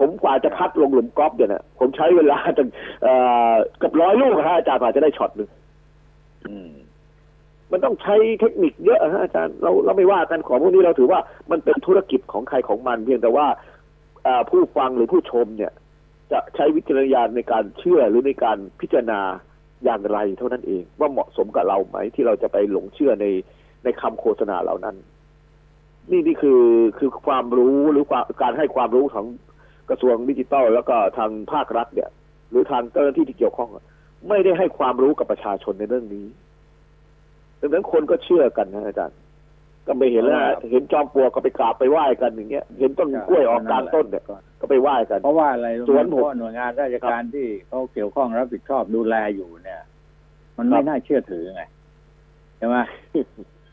[0.01, 2.69] ผมกว่าจะพัดลงหลุมกอล์ฟเนี่ยนะผมใช้เวลาจน
[3.03, 3.15] เอ่
[3.51, 5.49] อเกับร้อยลูกนะฮะอาจารย์กว่าจะได้ช็อตหนึ่ง
[6.47, 6.71] อืม
[7.73, 11.21] มันต้องใช้เทคนิคเยอะฮะอาจารย์เราเราไม่ว่ากันของพวกนี้เราถือว่า
[11.51, 13.47] มันเป็นธุรกิจของใครของมัน เพียงแต่ว่า
[14.25, 15.73] เอ่อผู้ฟังหรือผู้ชมเนี่ย
[16.33, 19.21] จะใช้วิจารณญาณในการเชื่อหรือในการพิจารณา
[19.85, 23.27] อย่างไรเท่านั้นเอง ว่าเหมาะสมกับเราไหม ที่เราจะไปหลงเชื่อใน
[23.85, 24.97] ในคำโฆษณาเหล่านั้น
[26.11, 26.63] นี่นี่คือ
[26.99, 29.27] คือความรู้หรือความการให้ความรู้ของ
[29.91, 32.11] กระทรวงดิจิทัลแล้วก็ทางภาครัฐเนี่ย
[32.51, 33.85] หรือทางเจ้าหน้าที่ที่เกี่ยวข้องอะ
[34.29, 36.27] ไม่ได้ให้ความรู้กับประชาชนในเรื่องนี้
[37.61, 39.19] ดังนั้นคนก็เชื่อกันนะอาจารย์
[39.87, 44.23] ก็ไม่เห็นแล้วฮะเห็นจอมปลวกก็ไปกราบไปไหว้กันอย่างเงี้ย เห็นต้นกล้วยออกกลางต้นเนี่ย
[44.61, 49.83] ก็ไปไหว้กัน เพราะว่าอะไรรู้ไหมสวนผมเพราะว่าหน่วยงานราชการที่เขาเกี่ยวข้องรับผิดชอบดูแลอยู่เนี่ย
[50.59, 51.63] มันไม่ครับน่าเชื่อถือไง
[52.59, 52.77] ใช่ไหม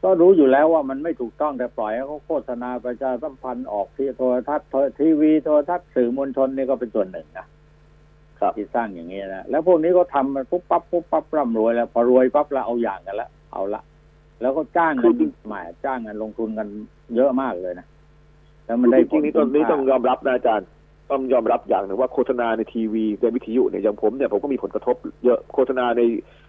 [0.08, 7.48] ก็รู้อยู่แล้วว่ามันไม่ถูกต้องแต่ปล่อยให้เขาโฆษณาประชาสัมพันธ์ออกที่โทรทัศน์โทรทีวีโทรทัศน์สื่อมวลชนนี่ก็เป็นส่วนหนึ่งนะ
[8.40, 13.82] ครับที่สร้างอย่างนี้นะแล้วพวกนี้ก็ทำมันปุ๊บปั๊บปุ๊บปั๊บร่ำรวยแล้วพอรวยปั๊บแล้วเอาอย่างกันละเอาละ
[14.42, 16.68] แล้วก็จ้างคืกัอนจริงหมายจ้างกันลงทุนกัน
[17.16, 17.88] เยอะมากเลยนะ
[18.66, 20.68] แล้วมันได้จริงๆนี่ผต้ลนนี้คุ้มค่าต้องยอมรับนะอาจารย์
[21.12, 24.96] ต้องยอมรับอย่างหนึ่งว่าโฆษณาในทีวีในวิทยุเนี่ยอย่างผมเนี่ยผมก็มีผลกระทบ
[25.26, 26.02] เยอะโฆษณาใน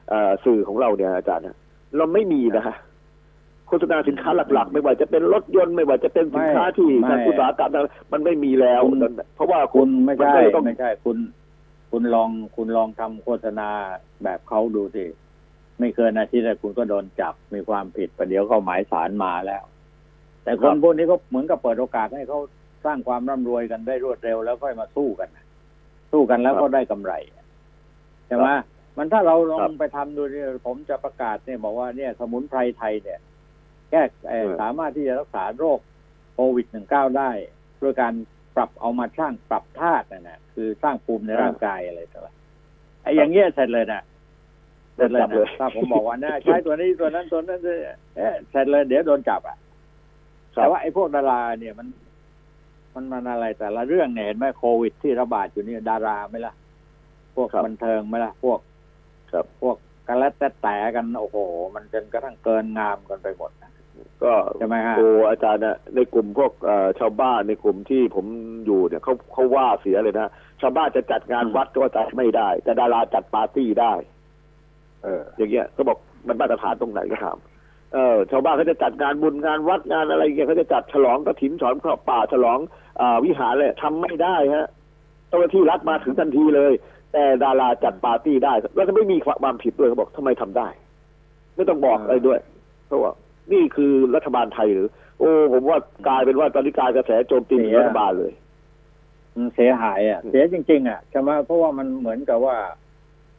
[0.09, 1.57] เอ่อสื่อของเราเนี่ยอาจารย์นะ
[1.97, 2.77] เราไม่มีนะฮะ
[3.69, 11.17] โฆษณาสินค้าหลัก ๆ ไม่ว่าจะเป็นรถยนต์ไม่ว่าจะเป็นสินค้าที่ไม่การอุตสาหกรรมนั้นมันไม่มีแล้วคุณนั่นน่ะเพราะว่าคุณไม่นใช่ก็เลยต้องไม่ใช่คุณ
[11.91, 13.69] คุณลองคุณลองทำโฆษณา
[14.23, 15.05] แบบเขาดูสิ
[15.79, 19.65] ไม่เกินอาทิตย์แรกคุณก็โดนจับมีความผิดประเดี๋ยวเขาหมายสารมาแล้ว
[20.45, 22.39] แต่คนพวกนี้ก็เหมือนกับเปิดโอกาสให้เขา
[22.85, 25.45] สร้างความร่ำรวยกันได้รวดเร็วแล้วค่อยมาสู้กันนะ
[26.13, 27.13] สู้กันแล้วก็ได้กำไร
[28.27, 28.49] ใช่ไหม
[28.97, 33.21] มันถ้าเราลองไปทำดูเนี่ยผมจะประกาศเนี่ยบอกว่าเนี่ยสมุนไพรไทยเนี่ย
[33.91, 35.79] แก้เอ่อสามารถที่จะรักษาโรค
[36.35, 37.31] โควิดหนึ่งเก้าได้
[37.83, 38.15] ด้วยการ
[38.57, 44.03] ปรับเอามาสร้างปรับธาตุนะนะคือสร้างภูมิในร่างกายอะไรต่างๆไอ้อย่างเงี้ยเสร็จเลยนะ
[44.95, 47.61] เสร็จเลยจับเลนะยถ้าผมบอกว่านะใช้ตัวนี้ตัวนั้นตัวนั้น
[48.17, 49.57] เอ๊ะเสร็จเลยเดี๋ยวโดนจับอะ
[50.55, 51.89] ครับแต่ว่าไอ้พวกดาราเนี่ยมัน
[52.95, 56.55] มันมันอะไรแต่ละเรื่องเนี่ยเห็นไหมโควิด ที่ระบาดอยู่เนี่ยดาราไหมล่ะ
[57.37, 58.59] พวกครับบันเทิงไหมล่ะพวก
[59.33, 59.77] ครับพวก
[60.07, 61.37] กันและแต่แต่กันโอ้โห
[61.75, 63.68] มันจนกระทั่งเกินงามกันไปหมดนะ
[64.25, 68.27] ก็ใช่ไหมฮะ โอ้อาจารย์นะในกลุ่มพวกเอ่อชาวบ้านในกลุ่มที่ผม
[68.67, 70.29] อยู่เนี่ยเขาเขาว่าเสียเลยนะ
[70.61, 73.93] ชาวบ้านจะจัดงานวัดก็จัดไม่ได้ แต่ดาราจัดปาร์ตี้ได้
[75.05, 77.39] เออ อย่างเงี้ยก็บอกมันมาตรฐานตรงไหนก็ถาม
[77.95, 82.59] เออชาวบ้านเขาจะจัดงานบุญงานวัดงานอะไรเงี้ยเขาจะจัดฉลองกระถินฉลองข้าวป่าฉลอง
[83.01, 84.69] อ่าวิหารเลยทำไม่ได้ฮะ
[85.29, 86.73] เจ้าหน้าที่รัฐมาถึงทันทีเลย
[87.13, 90.69] แต่ดาราจัดปาร์ตี้ได้แล้วก็ไม่มีความผิดด้วยเขาบอกทำไมทำได้
[91.57, 92.39] ไม่ต้องบอกอะไรด้วย
[92.87, 93.13] เพราะว่า
[93.53, 94.89] นี่คือรัฐบาลไทยหรือ
[95.19, 95.79] โอ้ผมว่า
[96.09, 98.33] กลายเป็นว่าตอนนี้กลายกระแสโจมตีเสียรัฐบาลเลย
[99.35, 102.57] มันเสียหายอะ เสียจริง ๆ อะใช่ไหมเพราะว่ามันเหมือนกับว่า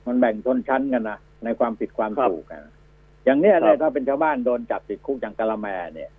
[0.08, 2.62] มันแบ่งชนชั้นกันนะในความผิดความครับถูกกัน
[3.26, 6.12] อย่างเนี้ยเนี่ยครับถ้าเป็นชาวบ้านโดนจับติดคุกอย่างกะละแมเนี่ย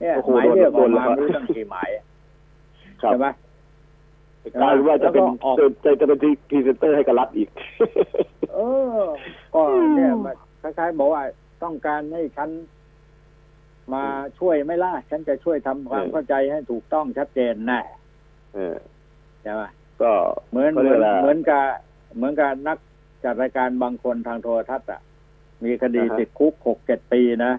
[0.00, 1.88] เนี่ยโอ้โหหมายเรียกออกโดนมาโดนไม่รู้ตั้งกี่หมาย
[3.02, 3.26] ครับใช่ไหม
[4.62, 5.54] กลายเป็นว่าจะเป็นแล้วก็ออก
[5.84, 7.48] จะจะเป็นพรีเซนเตอร์ให้กับรัฐอีก
[8.54, 8.58] เอ
[8.98, 9.04] อ
[9.54, 9.60] ก็
[9.96, 11.22] เนี่ยมันคล้ายๆบอกว่า
[11.62, 12.48] ต้องการให้ฉัน
[13.94, 14.04] มา
[14.38, 17.80] ช่วยไหม่ล่ะฉันจะช่วยทำความเออเข้าใจให้ถูกต้องชัดเจนแน่
[18.54, 18.76] เออ
[19.42, 19.62] ใช่ไหม
[20.02, 20.12] ก็
[20.50, 21.64] เหมือนเขาเหเรีมืยอกนอะไรเหมือนกับ
[22.16, 22.78] เหมือนกับนัก
[23.24, 25.00] จัดรายการบางคนทางโทรทัศน์อะ
[25.64, 27.52] มีคดีอ่าฮะติดคุกหกเจ็ดปีนะ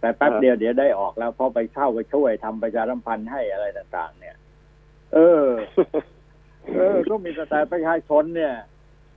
[0.00, 4.36] แต่แป๊บอ่าเดียวเดี๋ยวได้ออกแล้วเพราะไปเข้าไปช่วยทำประชาสัมพันธ์ให้อะไรต่าง ๆ เนี่ย
[5.14, 5.46] เออ
[6.76, 8.54] เออ ก็มีแต่ประชาชนเนี่ย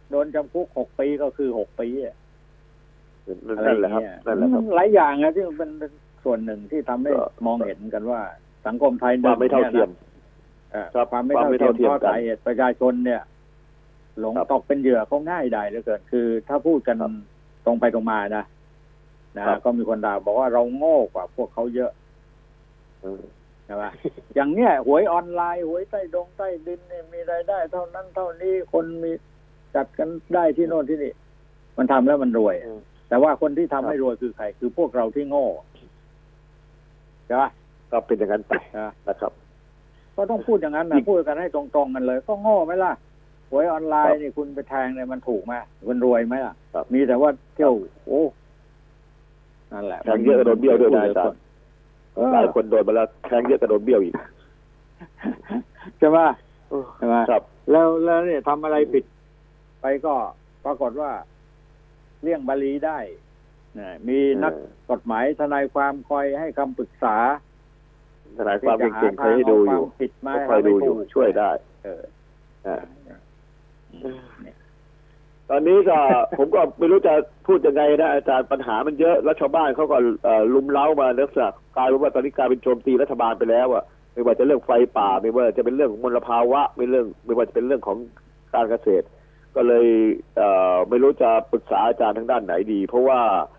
[0.09, 2.15] โดนจำคุกหกปีก็คือหกปีอะ
[3.57, 5.91] อะไรนั่นอแหละย่างครับเงี้ยนั่นแหละครับหลายอย่างนะที่มันเป็น
[6.25, 8.21] ส่วนหนึ่งที่ทำให้ก็มองเห็นกันว่า
[8.67, 9.89] สังคมไทยความไม่เท่าเทียม
[10.71, 13.21] เออครับความไม่ความเท่าไม่เทียเท่ามเทียมเพราะกันสาเหตุประชาชนเนี่ย
[14.19, 17.13] หลงครับตกเป็นเหยื่อเขาง่ายได้เหลือเกินคือ ถ้าพูดกันครับ
[17.65, 18.43] ตรงไปตรงมานะ
[19.37, 21.91] นะครับก็มีคนด่าบอกว่าเราโง่กว่าพวกเขาเยอะ
[23.01, 23.21] เออ
[23.65, 23.83] ใช่ไหม
[24.35, 29.11] อย่างเนี้ยหวยออนไลน์หวยใต้ดงใต้ดินเนี่ยมีรายได้ เท่านั้นเท่านี้คนมี
[29.75, 31.13] จัดกันได้ที่โน่นที่นี่
[31.77, 35.45] มันทำแล้วมันรวยอืมแต่ว่าคนที่ทำครับให้รวยคือใคร คือพวกเราที่โง่
[37.25, 37.49] ใช่ปะ
[37.91, 39.31] ก็เป็นอย่างนั้นไปนะนะครับ
[40.15, 42.93] ก็ต้องพูดอย่างนั้นนะพูดกันให้ตรงๆกันเลย ก็โง่ไหมล่ะ
[43.49, 45.53] หวยออนไลน์นี่คุณไปแทงเนี่ยมันถูกไหม
[45.89, 47.73] มันรวยไหมล่ะครับมีแต่ว่าเที่ยว
[48.07, 48.23] โอ้
[49.73, 51.39] นั่นแหละแทงเยอะโดนเบี้ยวด้วยนะอาจารย์
[52.15, 54.15] เออหลายคนโดนมาแล้วแทงเยอะกระโดนเบี้ยวอีก
[55.99, 56.17] ใช่ไหม
[56.97, 59.03] ใช่ไหมครับแล้วแล้วเนี่ยทำอะไรผิด
[59.81, 60.13] ไปก็
[60.65, 61.11] ปรากฏว่า
[62.21, 63.24] เลี่ยงบาลีได้นะ
[64.07, 64.53] มีนัก
[64.91, 67.17] กฎหมายทนายความคอยให้คำปรึกษา
[68.37, 71.49] ทนายความเก่งๆเคยให้ดูอยู่ที่จะหาทางเาความผิดมาก็คอยดูอยู่ให้ถูกช่วยได้
[71.83, 72.03] เออ
[72.67, 74.57] อ่าเนี่ย
[75.49, 75.97] ตอนนี้ก็
[76.37, 77.13] ผมก็ไม่รู้จะ
[77.47, 87.97] พูดยังไงนะอาจารย์ปัญหามันเยอะแล้วชาวบ้านเขาก็เอ่อลุมเล้ามาเนื่องจากกลายเป็นว่าตอนนี้กลายเป็นโจมตีรัฐบาลไปแล้วอะไม่ว่าจะเรื่องไฟป่า ไม่ว่าจะเป็นเรื่องของมลภาวะไม่เรื่อง ไม่ว่าจะเป็นเรื่องของ
[88.53, 89.05] การเกษตร
[89.55, 89.87] ก็เลย
[90.37, 93.54] เอ่อไม่รู้จะปรึกษาอาจารย์ทางด้านไหนดี เพราะว่าเอ่อ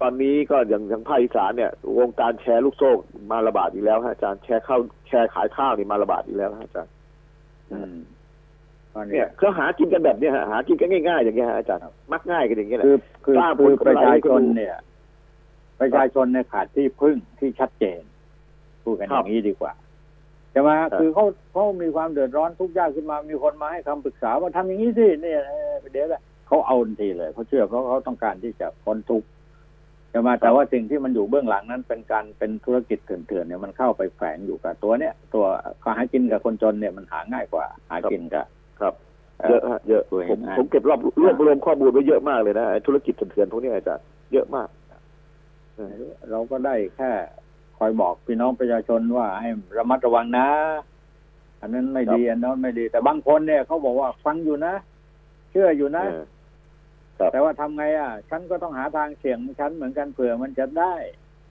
[0.00, 2.90] ตอนนี้ก็อย่างทางภาคอีสานเนี่ยวงการแชร์ลูกโซ่
[3.30, 6.92] มาระบาดอีกแล้วฮะอาจารย์แชร์ข้าวแชร์ขายข้าวนี่มาระบาดอีกแล้วฮะอาจารย์
[7.72, 7.96] อืม
[8.92, 11.82] ก็เนี่เนี่ยยเขาหากินกันแบบเนี้ยฮะหากินกันง่ายๆอย่างเงี้ยฮะอาจารย์
[12.12, 14.76] มักง่ายกันอย่างเงี้ยแหละคือคือสร้างผคืลอกำไรประชาให้ชคนนดูเนี่ย
[15.80, 18.00] ประชาชนเนี่ยขาดที่พึ่งที่ชัดเจน
[18.84, 19.72] พูดกันคอรับย่างนี้ดีกว่า
[20.52, 26.22] ใช่ไหมครับคือเขาเขามีความเดือดร้อนทุกข์ยากขึ้นมามีคนมาให้คำปรึกษาว่าทำอย่างนี้สิเนี่ยเออเดี๋ยวแหละ
[26.52, 29.28] เขาเอาทันทีเลยเขาเชื่อเพราะเขาต้องการที่จะพ้นทุกข์
[30.10, 35.44] ใช่ไหมแต่ว่าสิ่งที่มันอยู่เบื้องหลังนั้นเป็นการเป็นธุรกิจเถื่อนๆเนี่ยมันเข้าไปแฝงอยู่กับตัวเนี่ย ตัว
[35.82, 38.46] ก็หากินกับคนจนเนี่ยมันหาง่ายกว่า หากินกับ
[38.80, 38.94] ครับ
[39.40, 44.68] เอ่อเยอะฮะเยอะตัวเองผมนะผมเก็บรวบรวบรวมข้อมูลไว้เยอะมากเลยนะไอ้ธุรกิจเถื่อนๆพวกเนี้ยอาจารย์เยอะมาก
[45.76, 45.92] เออ
[46.30, 47.10] เราก็ได้แค่
[47.78, 49.48] คอยบอกพี่น้องประชาชนว่าให้
[49.78, 50.48] ระมัดระวังนะ
[51.60, 54.74] อันนั้นไม่ดีอันนั้นไม่ดี แต่บางคนเนี่ยเขาบอกว่าฟังอยู่นะ
[55.50, 56.28] เชื่ออยู่นะเออครับ
[57.32, 60.94] แต่ว่าทำไงอะ ฉันก็ต้องหาทางเสี่ยงของฉันเหมือนกันเผื่อมันจะได้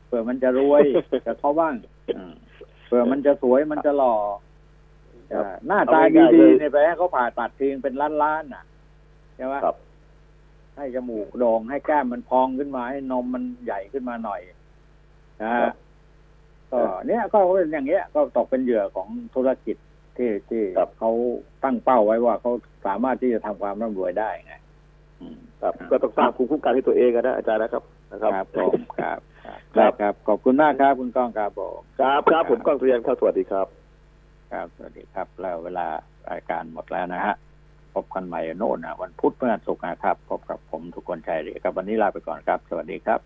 [0.08, 0.84] เผื่อมันจะรวย
[1.26, 1.74] กับเขาบ้าง
[2.18, 2.34] อืม
[2.86, 4.16] เผื่อมันจะสวยมันจะหล่อ
[5.34, 7.94] ครับอ่าหน้าตาเอาง่ายๆดีเลยๆเนี่ยไปให้เขาผ่าตัดทิ้งเป็น
[8.24, 8.64] ล้านๆน่ะ
[9.36, 9.76] ใช่ไหมครับ
[10.78, 14.42] ให้จมูกโด่งให้แก้มมันพองขึ้นมา ให้นมมันใหญ่ขึ้นมาหน่อย
[15.44, 15.74] นะครัฮะบ
[16.72, 19.78] ก็เนี่ยก็เป็นอย่างเงี้ย ก็ตกเป็นเหยื่อของธุรกิจ
[20.18, 21.12] ที่ที่ครับเขา
[21.64, 22.52] ตั้งเป้าไว้ว่าเขา
[22.86, 24.61] สามารถที่จะทำความร่ำรวยได้ไงอืม
[25.62, 33.68] ครับก็ต้องสร้างภูมิคุ้มกันให้ตัวเองกันนะอาจารย์นะครับนะครับครับผมครับครับครัได้บครับ ขอบคุณมากครับคุณก้องครับผมครับครับผมก้องสุริยันครับสวัสดีครับ
[34.52, 35.88] ครับสวัสดีครับ แล้วเวลา
[36.32, 37.36] รายการหมดแล้วนะฮะ
[37.94, 43.20] พบกันใหม่โน่นนะวันพุธเมื่อศุกร์นะครับพบกับผมทุกคนชัยเรียครับวันนี้ลาไปก่อนครับ สวัสดีครับ